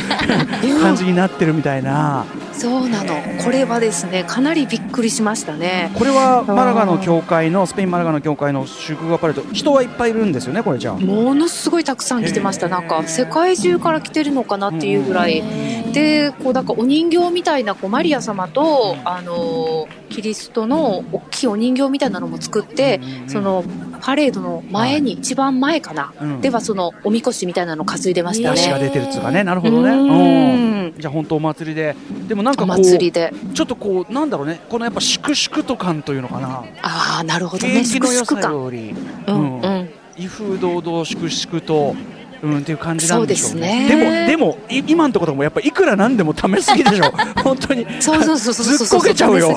[0.81, 3.15] 感じになってるみたいなそうなの。
[3.43, 5.91] これはですね、かなりびっくりしましたね。
[5.95, 10.95] これはマラガの教会のスペインマラガの教会の祝賀パレード人はいっぱいいるんですよねこれじゃあ。
[10.95, 12.69] ものすごいたくさん来てました。
[12.69, 15.43] なんか、世界中から来てるのかなっていうぐらい。
[15.91, 23.63] で、こう、なんかお人形みたいな、こう、マリア様と、あのー、キリストの大きいお人形みたいなのも作って、その、
[24.01, 28.55] パレードの前に、一番前かな、うんではそのおみこしみたいなの担いでましたね。
[28.55, 31.95] 出汁が出てるっつうかねなるほどねううんんじゃあ本当お祭りで
[32.27, 33.33] でもなんかおこう祭りで。
[33.53, 37.83] ちょっとこうなんだろうねこのやっぱ粛々と感というのかなああ、なるほど景ね。
[37.83, 38.51] 気の良さ感。
[38.51, 38.93] より
[39.27, 39.89] うん、うん。
[40.17, 41.95] 威風堂々粛々と。
[42.43, 43.87] うん、っていう感じなんでしょうね。
[43.87, 47.11] ですねでも、でも、い今のところもやっぱいくらなんでもためすぎでしょ
[47.43, 47.85] 本当に。
[47.99, 48.65] そうそうそうそう。
[48.65, 49.55] ずっこけちゃうよ。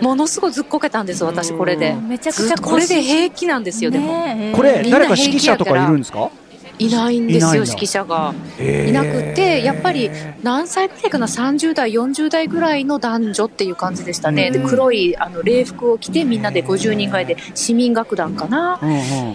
[0.00, 1.94] ものすごいずっこけたんです、私、これで。
[1.94, 4.52] めちゃくちゃこれで平気なんですよ、でも。
[4.54, 6.30] これ、誰か指揮者とかいるんですか
[6.78, 8.34] いないんですよ、指揮者が。
[8.60, 10.10] いいなくて、やっぱり
[10.42, 14.48] 何歳くらいかな、30代、40代ぐらいの男女っていう感じでしたね。
[14.48, 18.80] うんで、黒いあの礼服を着て、みんなで50人ぐらいで市民楽団かな、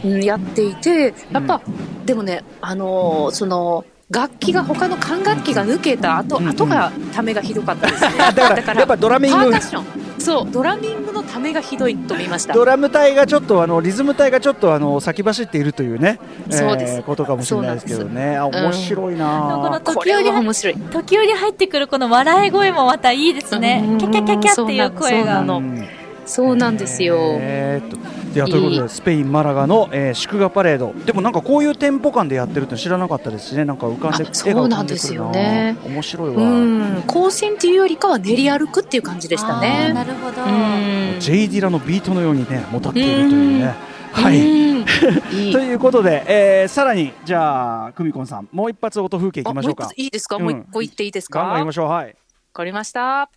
[0.04, 1.62] うんやっていて、やっぱ、
[2.06, 8.10] でもね、あのーその、楽器が他の管楽器が抜けた後、うんうん後がためがひどかったですね。
[8.36, 9.86] だからやっぱドラミングパーカッション。
[10.20, 12.54] そう、ドラミングのためがひどいと見ました。
[12.54, 16.20] ドラム隊がちょっとあのリズム隊がちょっとあの先走っているというね、
[16.50, 18.38] そうですえーことかもしれないですけどね。
[18.38, 19.80] あ面白いなこのあ。
[19.80, 20.76] これ時折は面白い。
[20.76, 23.98] 時折入ってくるこの笑い声もまたいいですねうん。
[23.98, 25.26] キャキャキャキャっていう声が。
[25.26, 25.88] そうなのうん
[26.24, 27.18] そうなんですよ。
[27.40, 27.98] えーっと
[28.34, 28.82] いやということいい。
[28.82, 30.94] でスペインマラガの、えー祝賀パレード。
[31.06, 33.66] でもなんかこういうテンポ感でやってるって知らなかったですしね。
[33.66, 35.78] なんか浮かんであそうなんですよね。
[35.86, 40.12] 面白いうわ、ん、行進っていうよりかは練り歩くっていう感じでしたあーなね。
[40.12, 40.44] るほど。
[40.44, 41.20] うん。
[41.20, 43.76] ジェイディラのビートのようにねもたっているというね。
[44.14, 45.52] は い。
[45.52, 49.86] ということで、えーさらにじゃあ久美子さんもう一発音風景いきましょうか。
[49.86, 50.44] あもう一ついいですか、うん。
[50.44, 51.40] もう一個言っていいですか？
[51.40, 51.88] ガンガンいきわましょう。
[51.90, 52.16] はい。
[52.54, 53.30] かりました。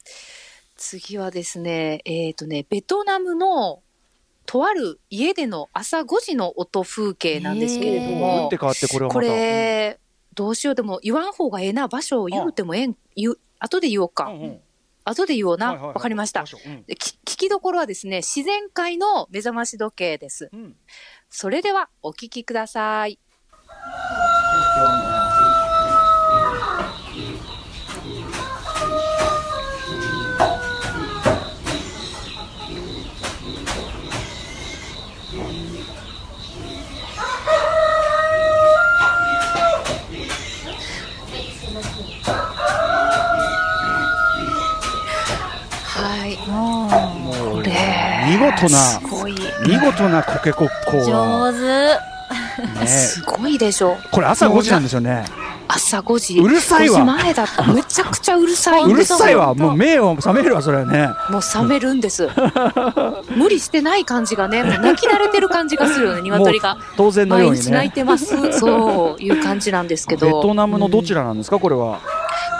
[0.77, 3.81] 次はですね、えっ、とね、ベトナムの
[4.47, 9.15] とある家での朝5時の音風景なんですけれど打もって、変わってこれはまた。
[9.15, 10.01] これ、
[10.35, 14.27] どうしよう、でも言わん方がええな、場所を言うてもええん、言う、後で言おうか。
[14.27, 14.61] うんうん。
[15.05, 15.67] 後で言おうな。
[15.69, 16.01] わ、はいはいはい。
[16.01, 16.41] かりました。
[16.41, 16.47] うん。
[16.47, 20.51] 聞きどころはですね、自然界の目覚まし時計です。
[20.53, 20.77] うん。
[21.31, 23.19] それではお聞きください。
[48.57, 49.01] 事な。
[49.67, 52.14] 見事なコケコッコー上手。
[52.81, 53.97] ね すごいでしょ。
[54.11, 55.25] これ朝5時なんですよね
[55.69, 56.38] 朝5時。
[56.40, 57.62] うるさいわ5時前だった。
[57.73, 62.29] めちゃくちゃうるさいんうるさいわもう目を覚めるわそれはねもう冷めるんです。
[63.37, 68.59] 無理してない感じがね、もう泣き慣れてる感じがするよね、鶏が当然のように毎日泣いねてます。
[68.59, 70.27] そういう感じなんですけど。
[70.27, 71.99] ベトナムのどちらなんですかこれは？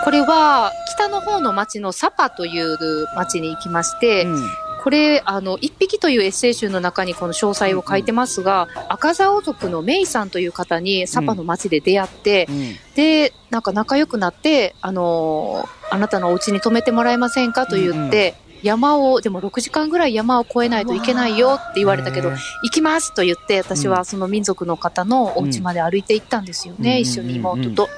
[0.03, 2.77] これは、北の方の町のサパという
[3.15, 4.49] 町に行きまして、うん
[4.85, 12.75] これ、あの、一匹というエッセイ集の中にこの詳細を書いてますが、赤座王族のメイさんという方にサパの町で出会って、うん。
[12.93, 22.37] で、なんか仲良くなって、あのーあなたのお家に泊めてもらえませんかと言って、山を、でも6時間ぐらい山を越えないといけないよって言われたけど行
[22.71, 26.97] きますと言って、私はその民族の方のお家まで歩いて行ったんですよね、うん。
[26.99, 27.89] 一緒に妹と。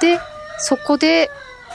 [0.00, 0.18] で、
[0.58, 1.30] そこで、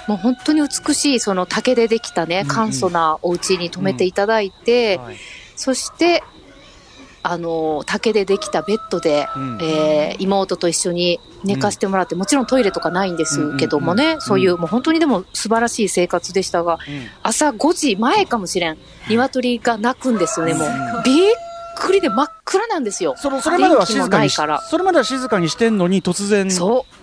[0.07, 5.17] もう本当に美しいその竹でできたねうん、簡素なお家に泊めていただいて、はい。
[5.55, 6.23] そして、
[7.23, 9.57] あの、竹でできたベッドで、うん。
[9.61, 14.21] えー妹と一緒に寝かしてもらって、もちろんトイレとかないんですけどもね、うんうんうん。
[14.21, 17.05] そういう、もう本当にでも素晴らしい生活でしたが、うん。
[17.23, 18.77] 朝5時前かもしれん。
[19.09, 21.03] 鶏が鳴くんですよね、もううん。
[21.03, 21.33] びっ
[21.75, 23.15] くりで真っ暗なんですよ。
[23.17, 24.61] それまでは静かにないから。
[24.61, 26.49] それまでは静かにしてんのに突然。
[26.49, 26.96] そう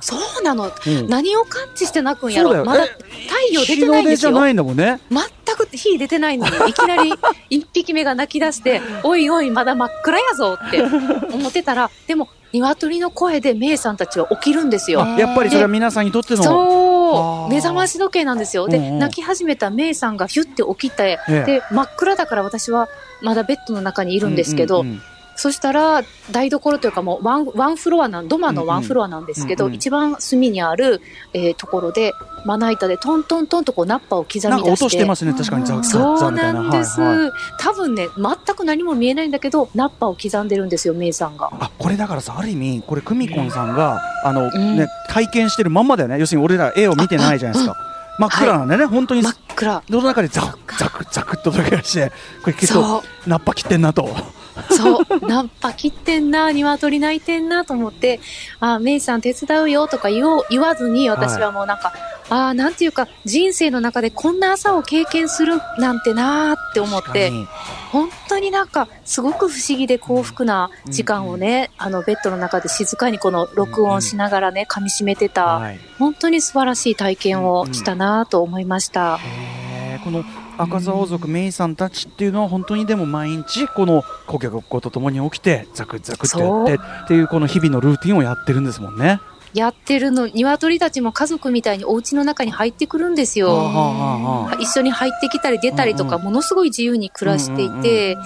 [0.00, 0.70] そうなの。
[0.86, 1.08] うん。
[1.08, 2.64] 何を感知して泣くんやろ。
[2.64, 4.32] まだえ太陽出てないんですよ。
[4.32, 7.12] ないんだもんね全く火出てないのに、いきなり
[7.50, 15.02] 一匹目が泣き出して、 おいおい、まだ真っ暗やぞって思ってたら、でも、鶏の声でメイさんたちは起きるんですよ。
[15.02, 16.42] あやっぱりそれは皆さんにとっての？
[16.42, 17.52] そう。
[17.52, 18.68] 目覚まし時計なんですよ。
[18.68, 18.98] で、うんうん。
[18.98, 21.60] 泣き始めたメイさんがヒュッて起きて、ええ。
[21.60, 22.88] で、真っ暗だから私は
[23.20, 25.02] まだベッドの中にいるんですけど、うんうんうん
[25.38, 29.76] そしたら、台所というかもうワン、ワンフロアなん、土間のワンフロアなんですけど、うんうん。
[29.76, 31.00] 一番隅にある、
[31.32, 32.12] えーところで、
[32.44, 34.48] まな板でトントントンとこうナッパを刻み出して。
[34.48, 37.30] なんか音してますね確かにザッザそうななんです、はいはい。
[37.60, 41.50] 多分ね、全く何も見えないんだけど、ナッパを刻んでるんですよ、メイさんが。
[41.60, 46.18] あこれだからさある意味これ久美子さんがあの、んね体験してるまんまだよね。
[46.18, 47.76] 要するに俺ら絵を見てないじゃないですか。
[48.18, 49.22] 真っ暗なんでね、本当に。
[49.22, 49.82] 真っ暗。
[49.88, 52.10] 世の中でザクザクザクっと音がして
[52.42, 53.04] これきっと。
[53.26, 54.08] ナッパ切ってんなと
[54.70, 58.20] そう、ナンパ切ってんな、鶏鳴いてんなと思って、
[58.60, 61.92] あ、メイさん手伝うよとか言おう言わずに、私はもうなんか、
[62.30, 67.32] ああ、なんていうか、人生の中でこんな朝を経験するなんてなーって思って、
[67.90, 75.80] 本当になんか、すごく不思議で幸福な時間をね、あの、ベッドの中で静かにこの録音しながらね、噛み締めてた、はい。
[75.98, 79.18] 本当に素晴らしい体験をしたなと思いました。
[79.18, 80.24] へーこの
[80.58, 89.20] 赤座王族メイさんたちっていうのは本当にでも毎日この顧客ごとともに起きてザクザクってやってっていうこの日々のルーティンをやってるんですもんね。
[89.54, 94.48] やってるの、鶏たちも家族みたいにお家の中に入ってくるんですよ。
[94.60, 98.22] 一緒に入ってきたり出たりとか、うんものすごい自由に暮らしていて、うん。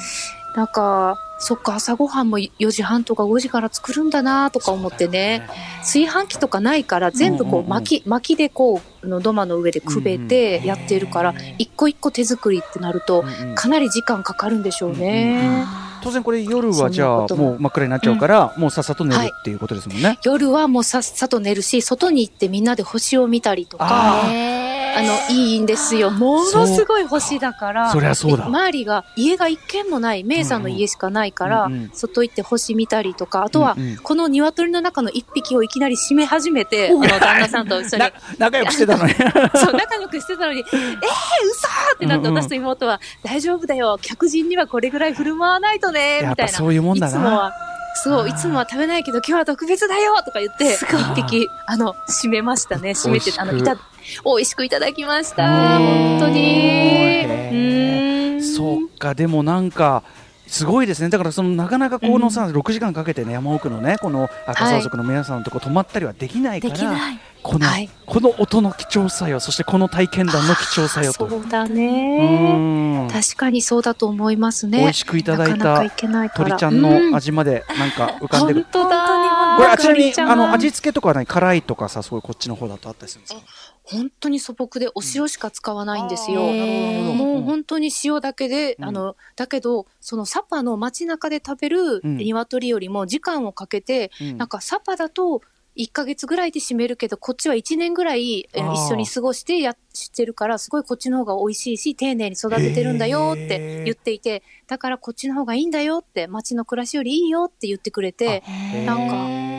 [0.57, 13.55] なんか、そっか、朝ごはんも4時半とか5時から作るんだなとか思ってね、炊飯器とかないから、全部こうんうんうんう巻き、巻きでこう、あの土間の上でくべてやってるから、一個一個手作りってなると、うんうん。
[13.57, 15.65] かなり時間かかるんでしょうね。
[16.03, 20.19] 当然これ夜はじゃあももう真っ暗になっちゃうから、もうさっさと寝るっていうことですもんね。
[20.25, 24.23] 夜はもうさっさと寝るし、外に行ってみんなで星を見たりとか、あ
[24.95, 26.11] あの、いいんですよ。
[26.11, 27.91] ものすごい星だから。
[27.91, 28.39] そりゃそうだ。
[28.39, 31.91] で周りが、家が一軒もない、メイさんの家しかないから、うんうん。
[31.93, 33.97] 外行って星見たりとか、あとは、うんうん。
[33.97, 38.03] この鶏の中の一匹をいきなり締め始めて、あの、旦那さんと一緒に。
[38.03, 39.15] な、仲良くしてたのに。
[39.57, 41.69] そう、仲良くしてたのに、 えー、嘘！
[41.95, 46.27] ってなって、うんうん私と妹は、大丈夫だよ、客人にはこれぐらい振る舞わないとね、みたいな。
[46.29, 47.53] やっぱそういうもんだないつもは、
[47.95, 52.91] そう、いつもは食べないけど、今日は特別だよとか言って、一匹、あの、締めましたね。
[52.91, 53.77] 締めて、あの、いた、
[54.25, 55.79] 美味しくいただきました。
[55.79, 56.41] 本当に。
[56.41, 58.43] へうん。
[58.43, 60.03] そっかでもなんか
[60.53, 67.19] すごいですねだからそのなかなかこのさ、6時間かけてね山奥のねこの赤沢族の皆さんのとこ泊まったりはできないから、できない。
[67.43, 71.29] この、はいこの音の貴重さよそしてこの体験談の貴重さよと。
[71.29, 73.07] そうだうね。
[73.07, 74.81] ん確かにそうだと思いますね。
[74.81, 75.83] 美味しくいただいた
[76.37, 78.85] 鳥ちゃんの味までなんか浮かんでる本。
[78.85, 79.57] 当だ。
[79.57, 83.41] これあちなみにあの味付けとかは何辛いとかさそういうこっちの方だとあったりするんですか？
[83.85, 86.41] 本当に素朴でお塩しか使わないんですよ。
[86.43, 88.85] あーなるほどもう本当に塩だけで、うん。
[88.85, 92.17] あの、だけど、そのサパの街中で食べるうん。
[92.17, 94.39] 鶏よりも時間をかけて、うん。
[94.39, 95.43] なんかサパだと
[95.77, 98.49] 1ヶ月ぐらいで締めるけど、こっちは1年ぐらい一
[98.91, 108.43] 緒に過ごしてやしてるから、すごいこっちの方が美味しいし、丁寧に育ててるんだよって言っていて、だからこっちの方がいいんだよって、街の暮らしよりいいよって言ってくれて、
[108.85, 109.53] なんか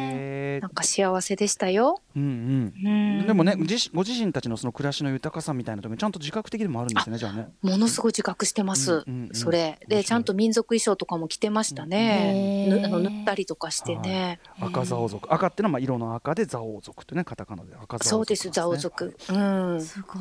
[0.63, 2.01] なんか幸せでしたよ。
[2.15, 3.21] うんううん。
[3.21, 3.63] んでもね、ご
[4.03, 7.49] 自身たちのその暮らしの豊かさみたいなところにちゃんと自覚的でもあるんですよね、じゃあね。
[7.61, 8.93] ものすごい自覚してます。
[8.93, 9.79] うんうんうんそれ。
[9.87, 12.67] で、ちゃんと民族衣装とかも着てましたね。
[12.71, 14.39] うあの塗ったりとかしてね。
[14.59, 15.33] 赤座王族。
[15.33, 18.75] 赤ってのはまあ色の赤で座王族ってね、カタカナで赤座王族、そうです、ザオ。
[18.75, 19.15] 族。
[19.29, 19.37] う
[19.75, 19.81] ん。
[19.81, 20.19] すご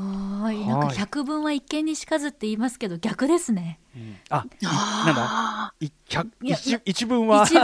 [0.50, 0.66] い。
[0.66, 3.80] なんか百聞は一見にしかずって言いますけど、逆ですね。
[3.94, 5.22] うんあ、いなんだ？
[5.24, 7.44] あい百一一文は？
[7.44, 7.54] 一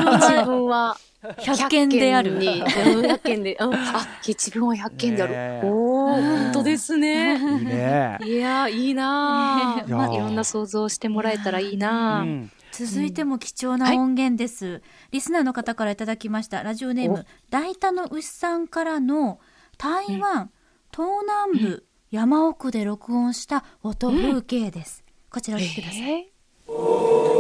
[0.44, 0.96] 分は
[1.38, 2.38] 百件である。
[2.38, 2.46] に。
[2.46, 3.56] うん100件で。
[3.60, 5.32] うんあ、一分は100件である。
[5.32, 7.38] ねえおー、本当ですね。
[7.38, 8.18] いいね。
[8.24, 12.50] いやー、いいないやーーいろんな想像をしてもらえたらいいなーうん
[12.86, 19.40] 続いても貴重な音源です、リスナーの方からいただきましたラジオネーム大田の牛さんからの
[19.78, 20.52] 台湾、
[20.92, 26.32] 東南部、山奥で録音した音風景です、こちらをお聞きください、え
[26.66, 27.37] す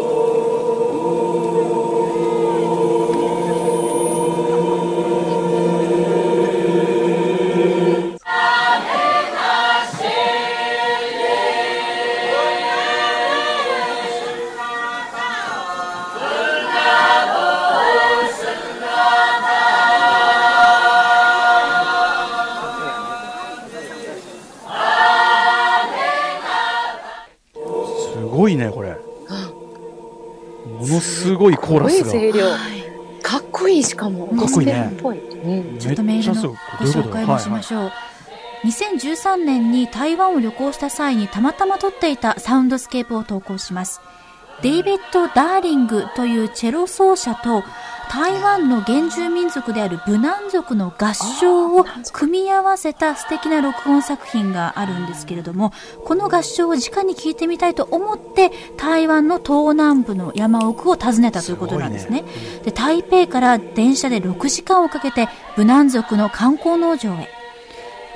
[31.28, 32.58] すごいコーラスが。
[33.22, 34.26] かっこいいしかも。
[34.28, 35.18] かっこいいねゴスペルっぽい。
[35.18, 37.92] うんちょっとメールのご紹介もしましょう。
[38.64, 44.00] 2013年に台湾を旅行した際にたまたま撮っていたサウンドスケープを投稿します。
[44.62, 47.62] デイビッド・ダーリングというチェロ奏者と
[48.10, 55.72] 台湾の原住民族であるブナン族の合唱を組み合わせた素敵な録音作品があるんですけれども、
[56.04, 62.24] この合唱を直に聞いてみたいと思って台湾の東南部の山奥を訪ねたということなんですね。
[62.64, 67.37] で、台北から電車で6時間をかけてブナン族の観光農場へ。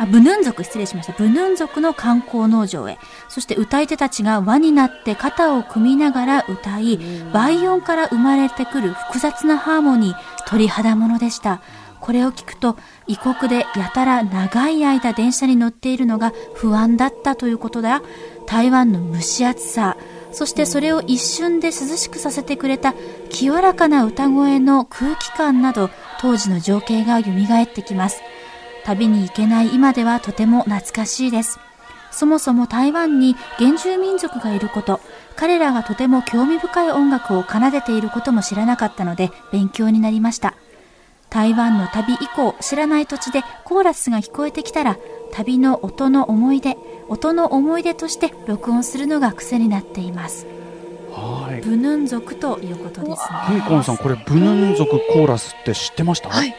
[0.02, 1.12] あ、ブヌン族、失礼しました。
[1.12, 2.98] ブヌン族の観光農場へ。
[3.28, 6.98] そして歌い手たちが輪になって肩を組みながら歌い、
[7.32, 11.60] 倍音から生まれてくる複雑なハーモニー、鳥肌ものでした。
[12.00, 18.02] これを聞くと、異国でやたら長い間電車に乗っているのが不安だったということだ。
[18.46, 19.96] 台湾の蒸し暑さ、
[20.32, 22.94] そしてそれを一瞬で涼しくさせてくれた
[23.30, 27.30] 清らかな歌声の空気感など当時の情景が蘇
[27.62, 28.22] ってきます。
[28.84, 31.58] 旅に行けない今ではとても懐かしいです。
[32.10, 35.00] そもそも台湾に原住民族がいること、
[35.34, 40.54] 彼らがとても興味深い音楽を奏でていることも知らなかったので勉強になりました。
[41.30, 44.98] 台湾の旅以降、知らない土地でコーラスが聞こえてきたら、
[45.32, 46.76] 旅の音の思い出、
[47.08, 50.46] 音の思い出として録音するのが癖になっています。
[51.10, 53.62] はいブヌン族ということですね。
[53.66, 56.28] こんさんこれブヌン族コーラスって知ってました？
[56.28, 56.54] はい。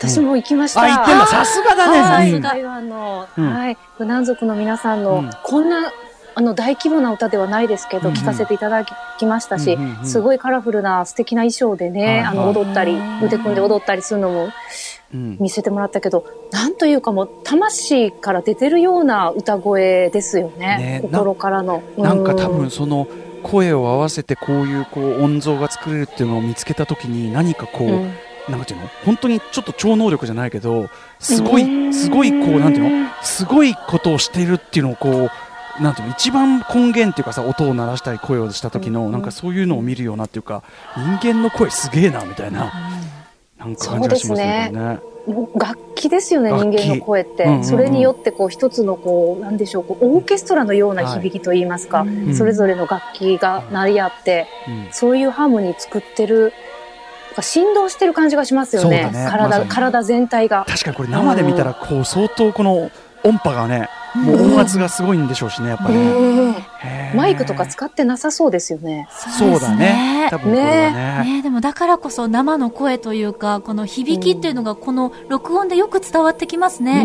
[0.00, 0.82] 私も行きました。
[0.82, 1.26] あ言ってんだ。
[1.26, 2.40] さすがだね。
[2.40, 3.52] 台湾の、うん。
[3.52, 5.30] はい、ブナン族の皆さんの、うん。
[5.42, 5.92] こんな、
[6.34, 8.14] あの、大規模な歌ではないですけど、うん。
[8.14, 8.86] うん聞かせていただ
[9.18, 12.38] きましたし、すごいカラフルな素敵な衣装でね、はい。
[12.38, 14.48] あの、踊ったり、腕組んで踊ったりするのも
[15.12, 15.36] うん。
[15.38, 21.00] 見せてもらったけど、なんというかもう、魂から出てるような歌声ですよね。
[21.02, 21.82] 心からの。
[21.98, 23.06] なんか多うん分その
[23.42, 28.12] 声を合わせてこういうこう音像が作れるっていうのを見つけた時に何かこう、うん
[28.50, 28.88] なんていうの？
[29.04, 30.88] 本当にちょっと超能力じゃないけど
[31.18, 31.90] すごうん。
[31.90, 33.10] いすごいこうなんていうの？
[33.22, 35.30] すごいことをしているっていうのをこ
[35.78, 36.14] うなんていうの？
[36.14, 39.12] 一番根源っていうかさ音を鳴らしたり声をした時の、うん。
[39.12, 40.62] なんかそういうのを見るようなっていうか
[40.96, 42.72] 人間の声すげえなみたいな、
[43.58, 45.00] なんか感じがしますね。
[45.26, 47.44] もう楽器ですよね、人間の声って。
[47.44, 47.64] うんうんうん。
[47.64, 52.34] それによって、こう、一つの、こう、なんでしょう、こう、オーケストラのような響きといいますか、ん。
[52.34, 54.88] それぞれの楽器が鳴り合って、うん。
[54.92, 56.54] そういうハーモニー作ってる、
[57.40, 59.10] 振動してる感じがしますよね。
[59.12, 60.64] ね体、ま体全体が。
[60.68, 62.90] 確かにこれ生で見たらこう相当この
[63.22, 65.96] 音波がね、もう音圧がすごいんでしょうしねやっぱね。
[65.96, 69.08] うんへーマイクとか使ってなさそうですよね。
[69.38, 70.28] そうだね。
[70.30, 70.92] 多分これは
[71.24, 71.36] ね。
[71.36, 77.04] ねでもだからこそ生の声というか、この響きっていうのがこの録音でよく伝わってきますうね。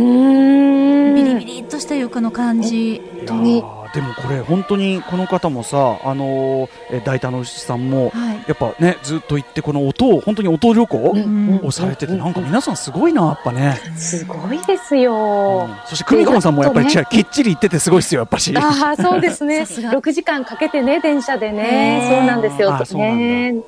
[1.15, 2.95] ビリビリっとした床の感じ。
[2.95, 8.34] いや当にーでもこれ本当にこの方もさあのーえ大田の牛さんもはい。
[8.47, 13.79] やっぱねずっと言ってこの音を本当に音旅行んをされててなんか皆さんすごいなやっぱね。
[13.97, 15.69] すごいですよ。
[15.85, 18.55] そして久美子さんもやっぱりきっちり言っててすごいですよやっぱし。
[18.57, 19.65] ああ、そうですね。
[19.65, 22.09] さすが6時間かけてね、電車でへね。
[22.11, 22.73] ーそうなんですよ。
[22.73, 23.63] あそうなん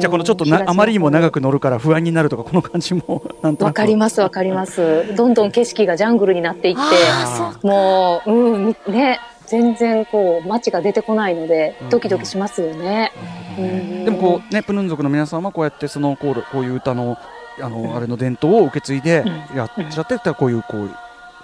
[0.00, 5.14] じゃあこのちょっとなあまりにも長く乗るから不安になるとかこの感じも なんとなわくかります、わかります。
[5.16, 7.66] どんどん景色がジャングルになっていって、ああ、そう。
[7.66, 13.12] もう、うん、みね、全然こう、街が出てこないのでうん、ドキドキしますよね。
[13.58, 14.04] うん。
[14.04, 17.16] でもこうねプヌン族の皆さんはこうやってそのこうこういう歌の
[17.60, 19.56] あのあれの伝統を受け継いでうん。
[19.56, 20.90] やっちゃってこういうこう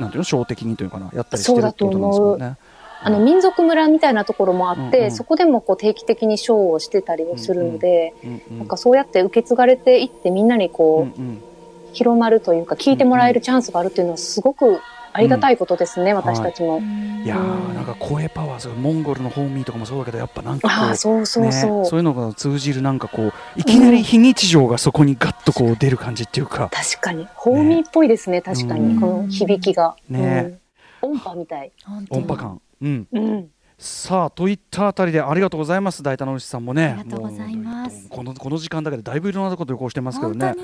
[0.01, 2.57] なんていうの小的にというかなやったりしてるってことなんですよね。
[3.07, 4.91] あの、民族村みたいなところもあっうんうん。
[4.91, 8.15] て、そこでもこう定期的にショーをしてたりもするので、
[8.51, 11.43] なんかそうやって受け継がれていってみんなにうんこう、うん。
[11.93, 14.81] 広まるというか、聞いてもらえるチャンスがあるっていうのはすごく
[15.15, 16.81] ありがたいことですね、私たちも。
[16.81, 21.83] いやーうんなんか声パワーすごいモンゴルのホーミーとかもそうだけどやっぱなんかこうああ、そうそうそう。
[21.83, 27.29] ね、そういうのが通じるなんかこういきなり非日常がそこにガッとこう出る感じっていうか、確かに。
[27.35, 28.95] ホーミーっぽいですね、確かに。
[28.95, 29.97] うんこの響きが。
[30.09, 30.59] ね
[31.03, 31.71] うん音波みたい。
[32.11, 32.61] 音波感。
[32.83, 33.49] うん、うん。
[33.77, 36.97] さあといったあたりでありがとうございます大田の牛さんもね。
[36.99, 37.97] ありがとうございます。
[37.97, 40.55] もうこのこの時間だけでだいぶいろんなこと旅行してますけど本当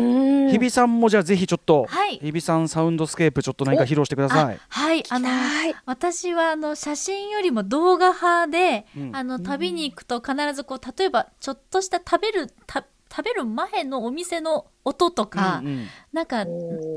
[0.00, 2.18] ね日比さんもじゃあぜひちょっと、はい。
[2.18, 4.60] 日比さんサウンドスケープちょっと何か披露してください。
[4.68, 5.74] はい、あの、はい。
[5.86, 9.16] 私はあの写真よりも動画派で、うん。
[9.16, 12.84] あの旅に行くと必ずこう例えばちょっとした食べるた
[13.14, 15.86] 食べる前のお店の音とか、うんうん。
[16.14, 16.46] なんか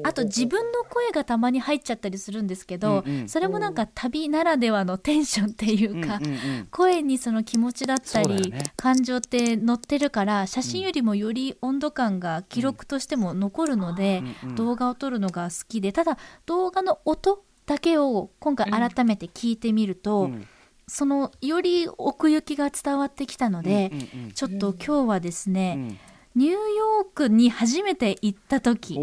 [0.03, 3.29] あと自分の声がたまに入っちゃったりするんですけど、うんうん。
[3.29, 6.67] それもなんか旅ならではのテンションっていうか、うんうんうん。
[6.71, 8.63] 声にその気持ちだったり、ね。
[8.77, 20.47] 感情って乗ってるから写真よりもより温度感が記録としても残るので、うんうん動画を撮るのが好きでただ動画の音だけを今回改めて聞いてみると、うん
[20.87, 24.31] そのより奥行きが伝わってきたので、うんうんうん。
[24.31, 25.99] ちょっと今日はですね、
[26.35, 26.43] うん。
[26.43, 28.99] ニューヨークに初めて行ったお時。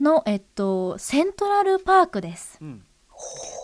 [0.00, 2.58] の、えっと、セントラルパークです。
[2.60, 2.82] うん。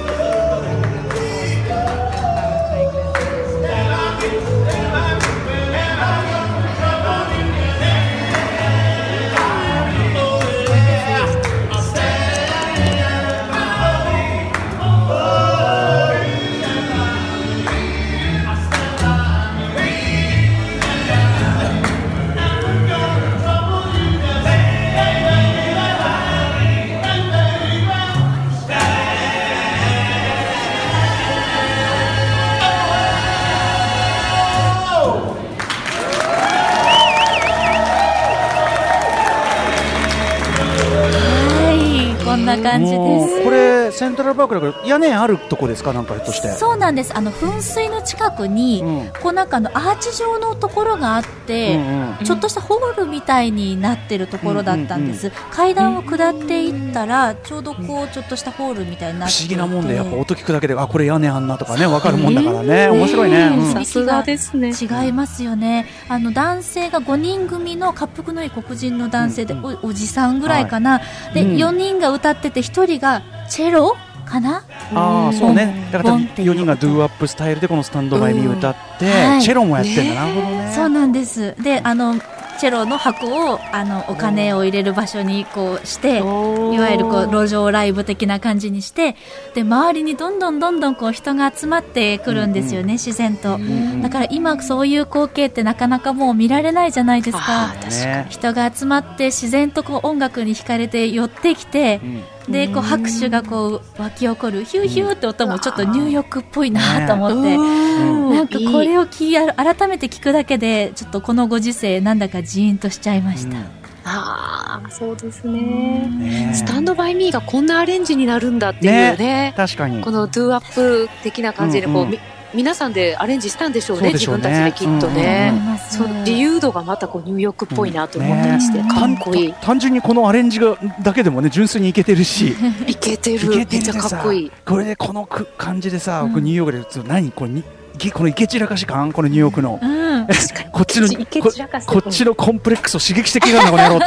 [42.62, 43.44] 感じです。
[43.44, 43.69] これ
[44.00, 46.48] セントラルパークだから屋根あるとこですかなんかひょっとして。
[46.52, 47.14] そうなんです。
[47.14, 49.12] あの噴水の近くに、うん。
[49.22, 52.24] こうなんかあのアーチ状のところがあって、うんうん。
[52.24, 55.30] ちょっとしたホールみたいになってるところだったんです。
[55.50, 59.34] 階段を下っていったら、ちょうどこうちょっとしたホールみたいになって。
[59.34, 62.88] 不思議なもんでやっぱ音聞くだけであこれ屋根あんなとかねわかるもんだからね。
[62.88, 63.66] 面白いね、うん。
[63.66, 63.72] うん。
[63.74, 64.70] さすがですね。
[64.70, 65.84] 違いますよね。
[66.08, 71.02] あの男性が5人組の滑腹のいい黒人の男性で、うんおおじさんぐらいかな。
[71.34, 73.20] で、うん4人が歌ってて1人が
[73.50, 73.94] チェロ？
[74.24, 74.62] かな？
[74.94, 75.88] ああそうね。
[75.92, 79.42] だからボンっていう4人がドゥーアップスタイルでこの「スタンドバイミー歌って、はい。
[79.42, 80.26] チェロもやってんだ、な。
[80.26, 80.72] ね。
[80.74, 81.54] そうなんです。
[81.60, 82.14] で、あの、
[82.60, 89.16] チェロの箱を、あの、お金を入れる場所にこうして、いわゆるこう、路上ライブ的な感じにして、
[89.54, 93.58] で、周りにどんどんどんどんこう、人が集まってくるんですよね、自然と。
[94.02, 97.72] だから今、そういう光景ってなかなかもう見られないじゃないですか。
[97.88, 102.00] ね人が集まって自然とこう音楽に惹かれて寄ってきて、
[102.48, 113.58] でこう拍手がこう湧き起こるヒューヒューって音もちょっとニューヨークっぽいなと思って、なんかこれを聞い改めて聞くだけでちょっとこのご時世なんだかジーンとしちゃいました、
[114.04, 116.08] ああ、そうですね。
[116.08, 116.52] ね。
[116.54, 119.54] スタンドバイミーがこんなアレンジになるんだっていうね。
[119.56, 120.00] 確かに。
[120.02, 122.10] このドゥアップ的な感じでこう、うんうん。
[122.12, 122.18] み
[122.54, 124.18] 皆さんでアレンジしたんでしょうね、そううね。
[124.18, 125.48] 自分たちできっと思ね。
[125.48, 125.60] い。
[125.60, 128.88] ますその自由度がまたこうニューヨークっぽいなと思ったりして、うん。
[128.88, 129.52] かっこいい。
[129.54, 132.56] 単純にこのアレンジがだけでもね純粋にいけてるし。
[132.86, 133.48] いけてる。
[133.48, 134.52] めっちゃかっこいい。
[134.64, 137.64] これでこのく感じでさ、うん僕ニューヨークで何これに
[137.98, 139.86] ぎこのイケ散らかし感このニューヨークの、う
[140.20, 140.26] ん、
[140.72, 144.06] こっちのいけこっちのコンプレックスを刺激してきたなこの野郎って。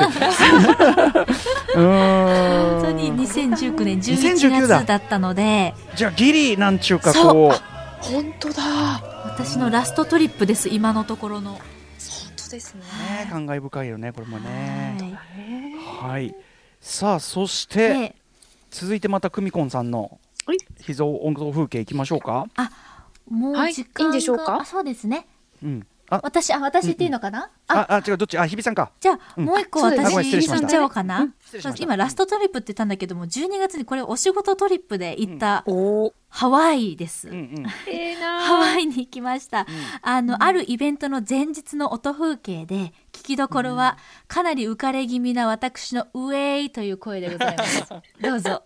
[1.75, 4.95] 本当に2019年2019 11だ月だ。
[4.95, 5.73] ったので。
[5.95, 7.51] じゃあギリなんちゅうかそう。
[7.51, 7.55] こ
[8.03, 8.63] 本当だ。
[9.25, 11.53] 私のラストトリップです今のところの。
[11.53, 11.61] 本
[12.35, 12.81] 当ですね。
[13.21, 14.97] うね感慨深いよねこれもね。
[15.85, 16.11] はい。
[16.11, 16.35] はい。
[16.81, 18.15] さあそしてで
[18.71, 20.57] 続いてまた久美子さんのはい。
[20.81, 22.47] 秘蔵音像風景いきましょうか。
[23.29, 24.59] もうはい時間が、いいんでしょうか？
[24.61, 25.25] あそうですね。
[25.63, 25.81] うん。
[25.81, 25.92] あ
[26.23, 27.95] 私あ私っていいのかな、ああ。
[27.95, 28.37] あ違うどっち？
[28.37, 28.91] あ日比さんか。
[28.99, 29.45] じゃあ、うん。
[29.45, 30.61] もう一個私失礼しました。
[30.61, 31.33] 行っちゃおうかな。
[31.39, 31.83] 失礼しました。
[31.83, 35.63] 今、ラストトリップって言ったんだけども、12月にこれお仕事トリップで行った。
[36.29, 37.29] ハワイです。
[37.29, 37.63] うんうん。
[38.19, 39.67] ハワイに行きました。
[40.01, 43.97] あの、あるイベントの前日の音風景で、聞きどころは、
[44.27, 47.83] かなり浮かれ気味な私のウェイという声でございます。
[48.19, 48.63] どうぞ。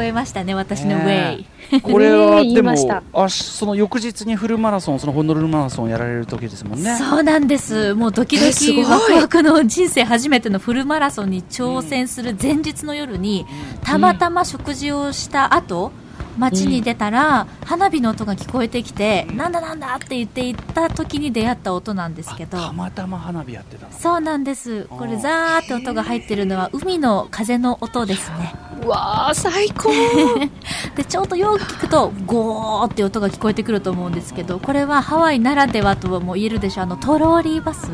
[0.00, 1.80] こえましたね、私のウェイ。
[1.82, 7.94] これは でもいましたあその翌日にフルマラソンそのホノルルマラソンやられる時ですもんねそうなんです。
[7.94, 13.46] もうドキドキワクワクの人生初めてのフルマラソンに挑戦する前日の夜に、
[13.84, 15.92] たまたま食事をした後、
[16.38, 23.92] 街に出たら、花火の音が聞こえてきて、なんだなんだって言って行った時に出会った音なんですけど、たまたま花火やってたの。
[23.92, 24.84] そうなんです。
[24.84, 28.54] これザーって音が入ってるのは海の風の音ですね。
[28.82, 29.90] うわあ、最高。
[30.96, 36.84] でちょっとよく聞くとゴーって音が聞こえてくると思うんですけどこれはハワイならではとも言えるでしょう。
[36.84, 37.88] あのトローリーバス？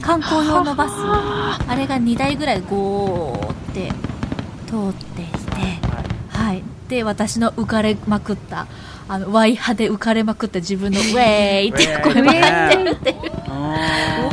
[0.00, 0.92] 観光用のバス？
[0.96, 3.92] あれが2台ぐらいゴーって
[4.66, 5.32] 通っていて。
[6.30, 6.62] はい
[6.92, 8.66] で私の浮かれまくった。
[9.08, 13.10] あのワイ派で浮かれまくった自分の ウェーイっていう声も入ってるって。
[13.10, 13.16] いう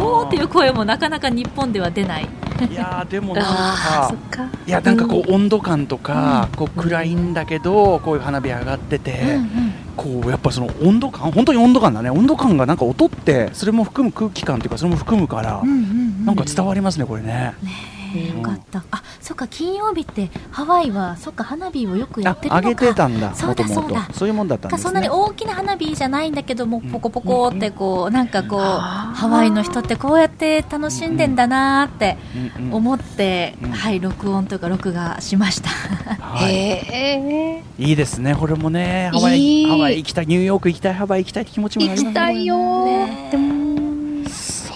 [0.01, 2.27] おーっていう声もなかなか日本では出ない。
[2.69, 4.57] いやーでもなんああ、そかっか。
[4.67, 9.73] いやなんかこう温度感とか、こう暗いんだけどこういう花火上がってて、うんうん。
[9.95, 12.09] こうやっぱその温度感本当に温度感だね。
[12.09, 15.77] 温度感がなんか音ってそれも含む空気感というかそれも含むから、うんうんう
[16.23, 16.25] ん。
[16.25, 17.53] なんか伝わりますねこれね。
[17.63, 18.83] ねえよかった。
[18.91, 22.67] あ、そっか、金曜日ってハワイは、そっか、花火をよくやあってるのか。
[22.69, 24.07] 上げてたんだそうだそうだ。
[24.13, 25.09] そういうもんだったんですねかそんなに。
[25.09, 32.17] 大きな花火じゃないんだけども、ポコポコってこう、なんかこう、ハワイの人ってこうやって楽しんでんだなーって
[32.57, 35.69] うんうん思って、うんはい、録音とか録画しました。
[35.69, 37.83] はい、へえ。
[37.83, 42.85] いいですねこれもねハワイいいハワイ行きたいニューヨーク行きたいハワイ行きたいって気持ちもあ行りますきたいよ。
[43.31, 43.78] でも。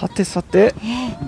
[0.04, 0.76] さてさて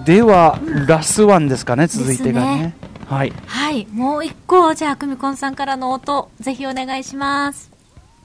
[0.03, 2.75] ではラスワンですかね続いてがねね
[3.07, 7.71] はいはい、もう一個、じゃあ、久美子さんからの音、ぜひお願いします。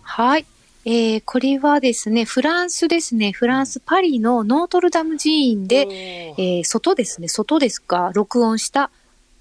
[0.01, 0.46] はい。
[0.86, 3.30] えー、これはですね、フランスですね。
[3.30, 8.90] フランス・パリのノートルダム寺院で、えー、外ですね、外ですか、録音した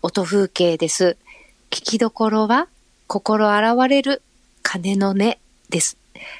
[0.01, 1.16] 音風景です。
[1.70, 2.68] 聞きどころは、
[3.07, 4.22] 心洗われる
[4.62, 5.38] 鐘の音
[5.70, 5.95] です。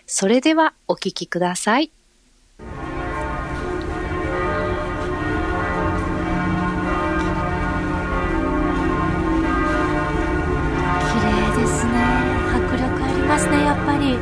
[0.08, 1.90] それでは、お聞きください。
[13.40, 14.18] 「ますねやっぱり。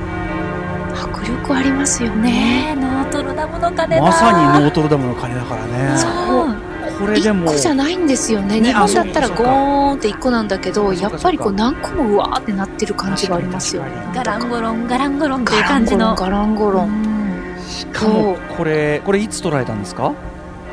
[0.99, 2.75] 迫力ありますよね。
[2.75, 5.97] ノートルダムの鐘まさにノートルダムの鐘だからね。
[5.97, 6.07] そ
[6.45, 6.55] う。
[6.99, 9.47] これでも1個じゃないんですよね、ね、日本だったらゴー
[9.93, 13.83] ンって1個なんだけどやっぱりこう何個もうわーってなってる感じがありますよ。
[13.83, 16.15] ねガランゴロンガランゴロンっていう感じの。
[16.15, 17.55] ガランゴロン。
[17.67, 20.13] しかもこれこれいつ捉えたんですか？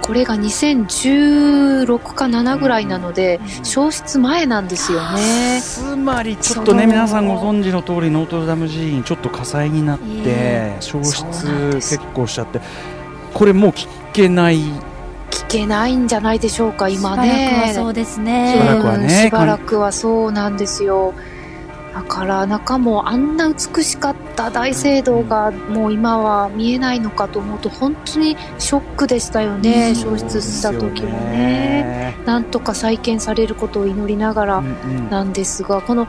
[0.05, 5.63] これが2016か7ぐらいなので、消失前なんですよね。
[5.63, 11.25] つまりちょっとね皆さんご存知の通りノートルダム寺院ちょっと火災になってえ消失
[11.77, 12.61] 結構しちゃって
[13.33, 14.59] これもう聞けない
[15.31, 17.73] 聞けないんじゃないでしょうか、今しばらくはね。
[17.75, 18.81] そうですしばらね。
[18.83, 21.15] くはねうんしばらくはそうなんですよ。
[21.95, 32.17] だから中もあんな美しかった大聖堂がもう今は見えないのかと思うと本当にショックでしたよね、消失した時もね。
[32.27, 34.71] なんとか再建されることを祈りながらうんう
[35.03, 35.11] ん。
[35.11, 36.09] なんですが、この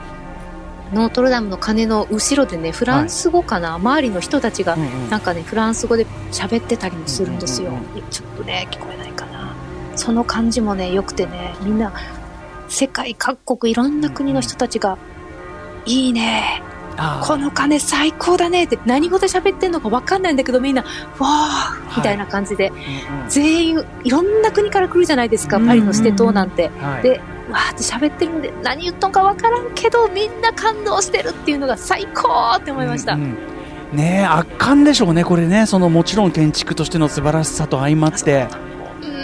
[0.93, 5.09] ノートルダムの鐘の後ろでね、フランス語かな、周りの人たちがうんうん。
[5.11, 7.69] なんかね、フランス語で喋ってたりもするんですよ。
[7.69, 8.09] うんうん。
[8.09, 9.53] ちょっとね、聞こえないかな。
[9.95, 11.93] その感じもね、良くてね、みんな、
[12.67, 14.97] 世界各国いろんな国の人たちが、
[15.85, 16.61] いいね、
[17.23, 18.63] この鐘最高だね。
[18.63, 20.83] って何語で喋ってんのかわかんないんだけどみんな、
[21.19, 22.75] わーみたいな感じで、うん
[23.29, 26.71] 全員いろんな国から来るじゃないですか、うんパリのステ島なんて。
[26.75, 27.03] うんはい。
[27.03, 27.21] で、
[27.51, 33.13] わーって喋ってるんで、何言っとんかわからんけど、みんな感動してるっていうのが最高って思いました。
[33.13, 33.37] うんうん。
[33.97, 35.65] ねえ圧巻でしょうねこれね。
[35.65, 38.47] そのもちろん建築としての素晴らしさと相まって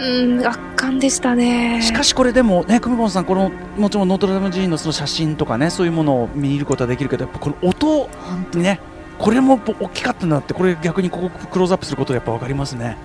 [0.01, 1.79] うーん、圧巻でしたね。
[1.83, 8.09] しかしこれでもね久保さんこのもちろんノートルダム寺院のその写真とかねそういうものを見ることはできるけどやっぱこの音
[8.55, 8.79] ね
[9.19, 12.97] これも大きかったなってこれ逆にここクローズアップすることでやっぱ分かりますね、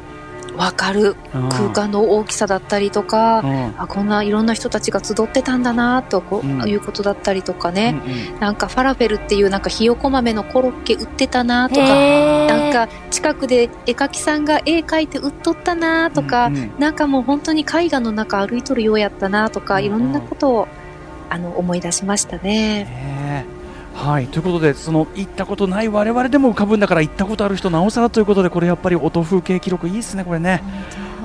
[0.56, 1.16] わかる。
[1.34, 1.48] うん。
[1.48, 3.74] 空間の大きさだったりとか、うん。
[3.78, 6.68] あ、こんないろんな人たちが集ってたんだなとこう、うん。
[6.68, 8.40] いうことだったりとかね、うんうん。
[8.40, 16.72] なんかファラフェルっていうなんかひよこ豆のコロッケ売ってたなとか、なんか近くで絵描きさんが絵描いて売っとったなとか、うんうん。
[16.78, 20.68] なんかもう本当に絵画の中歩いとるようやったなとか、うんいろんなことを
[21.28, 23.15] あの思い出しましたね。
[23.96, 30.62] はいということでその行ったことない我々でも浮かぶんだから行ったことある人なおさらということでこれやっぱり音風景記録いいですねこれね。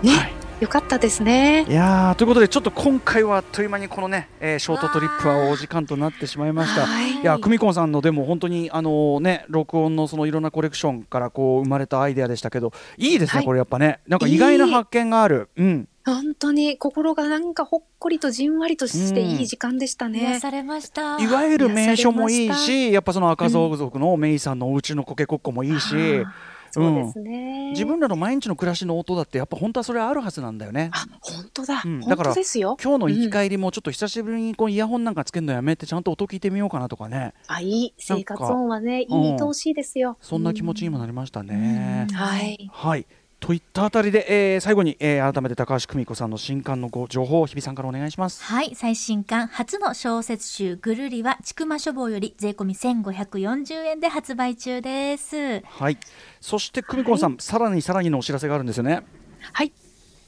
[0.02, 1.66] ねはいよかったですね。
[1.68, 6.86] いやーということでちょっと今回はあっという間にこのね、えーショートトリップはお時間となってしまいました。
[6.86, 15.50] はいいや久美子さんのでも本当にあのね録音のそのいろんなコレクションからこう生まれたアイデアでしたけどいいですね、はいこれやっぱねなんか意外な発見がある。
[15.58, 20.20] うん本当に心がなんかほっこりとじんわりとしていい時間でしたね。
[20.20, 21.20] 癒されました。
[21.20, 26.24] いわゆる名所もいいしやっぱその赤蔵族のメイさんのお家のコケコッコもいいし、
[26.72, 27.72] そうですね。
[27.72, 30.90] 自分らの毎日の暮らしの音だってやっぱ本当はそれあるはずなんだよね。
[30.94, 31.82] あ、本当だ。
[31.86, 32.78] うんだ本から当ですよ。
[32.82, 37.94] 今日の行きうん帰りもちょっと久しぶりにこうイヤホンなんかつけるのやめてちゃんと音聞いてみようかなとかねあ、いい。
[37.98, 40.18] 生活音はね、いい愛おしいですよ。
[40.22, 42.08] そんな気持ちにもなりましたね。
[42.10, 42.70] うんはい。
[42.72, 43.06] はい
[43.42, 48.44] といったあたりで、えー最後に、えー改めて高橋久美子さんの新刊のご情報を日比さんからお願いします。
[48.44, 55.62] はい、最新刊初の小説集ぐるりはちくま書房より税込み1540円で発売中です。
[55.66, 55.98] はい
[56.40, 59.02] そして久美子さん、さらにさらにのお知らせがあるんですよね。
[59.54, 59.74] はい。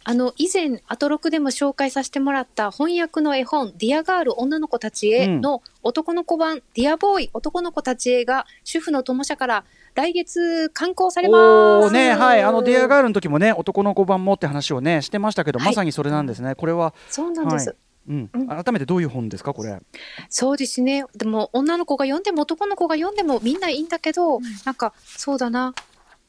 [0.05, 9.65] あの、以前、アトロクでも紹介させてもらった翻訳の絵本、ディアガール女の子たちへの男の子版、ディアボーイ男の子たちへが、主婦の友社から
[9.95, 11.93] 来月刊行されます。
[11.93, 16.55] ねはいあのディアガールの時もね男の子版もって話をねしてましたけど、はいまさにそれなんですね。
[16.55, 17.69] これはそうなんです。
[17.69, 19.79] はいうんうん改めてどういう本ですかこれ？
[20.27, 21.05] そうですね。
[21.15, 25.73] でも、女の子が読んでも男の子が読んでもみんないいんだけど、なんか、そうだな。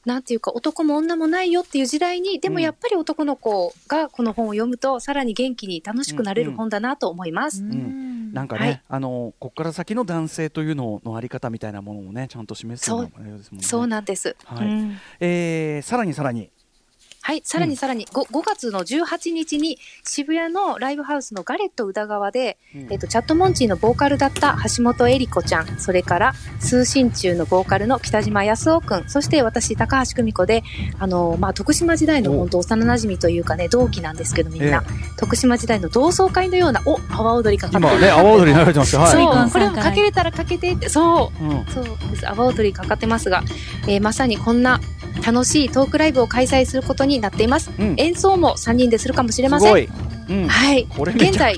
[0.04, 7.62] なんていうか、男も女もないよっていう時代に、でもうんやっぱり男の子がこの本を読むと、さらに元気に楽しくなれる本だなと思います。
[7.62, 13.64] んなんかね、はいあのここから先の男性というののあり方みたいなものをねちゃんと示すようなものですもんね。
[13.64, 14.36] そうなんです。
[14.44, 16.50] はいうんえーさらにさらに
[17.26, 30.64] はい、さらにさらに 5, 5月の18日に渋谷のライブハウスのガレット宇田川で、うんえっと、チャットモンチーのボーカルだった橋本恵里子ちゃん、それから通信中のボーカルの北島康夫くん、そして私、高橋久美子で、
[30.98, 34.84] あの、まあ、徳島時代のお本当幼馴染というかね、同期なんですけどみんな、
[35.16, 37.94] 徳島時代の同窓会のような、お、阿波踊りかかってる。
[37.94, 39.00] 今ね阿波踊り流れてますよ。
[39.00, 39.12] はい。
[39.12, 42.28] そう、みこれをかけれたらかけてって、そう、うんそうです。
[42.28, 43.42] 阿波踊りかかってますが、
[43.88, 44.78] えーまさにこんな
[45.24, 47.70] 楽しいトークライブを開催することになっています。
[47.78, 49.70] うん演奏も3人でするかもしれますせ
[50.34, 50.48] ん。
[50.48, 50.86] はい。
[50.88, 51.56] これめ現在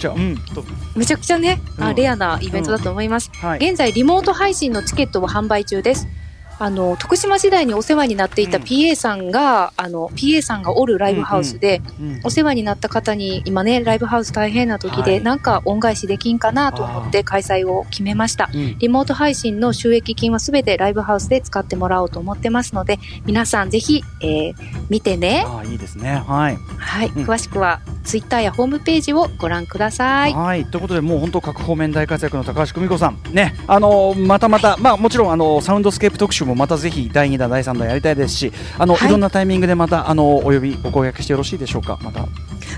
[0.97, 3.31] めちゃくちゃね、あうんレアなイベントだと思います。
[3.35, 3.69] はい。
[3.69, 6.09] 現在、リモート配信のチケットを販売中です。
[6.59, 8.65] あの、徳島時代にお世話になっていたうん。
[8.65, 12.21] PA さんが、あの、PA さんがおるライブハウスで、うん。
[12.25, 15.23] お世話になった方に、今ね、ライブハウス大変な時で、はい。
[15.23, 18.51] なんか恩返しできんかなと思って開催を決めました。
[18.53, 18.79] うん。
[18.79, 24.55] リモート配信の収益金はすべてライブハウスで使ってもらおうと思ってますので、皆さんぜひ、えー
[24.89, 25.45] 見てね。
[25.47, 26.23] ああいいですね。
[26.27, 26.59] はい。
[26.79, 27.09] はい。
[27.09, 27.25] うん。
[27.25, 30.33] 詳しくは、ツイッターやホームページをご覧ください。
[30.33, 42.27] はい、ということで、もう本当各方面大活躍の高橋久美子さん、ね、あのまたまた、まあ、もちろんあのサウンドスケープ特集もまたぜひ第2弾、第3弾やりたいですし、あの、はいい、ろんなタイミングでまたあのお呼びご公約してよろしいでしょうか、また。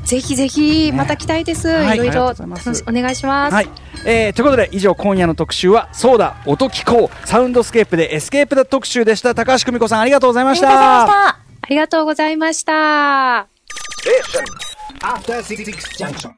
[0.04, 1.68] ぜひぜひ、ねまた来たいです。
[1.68, 3.54] はいいろいろお願いします。
[3.54, 3.68] はい、
[4.04, 11.28] えー、ということで以上今夜の特集はそうだ音聞こうサウンドスケープでエスケープだ特集でした高橋久美子さんありがとうございましありがとうございまたした。
[11.28, 13.48] ありがとうございました。
[15.02, 15.64] After Six
[15.98, 16.32] Junction.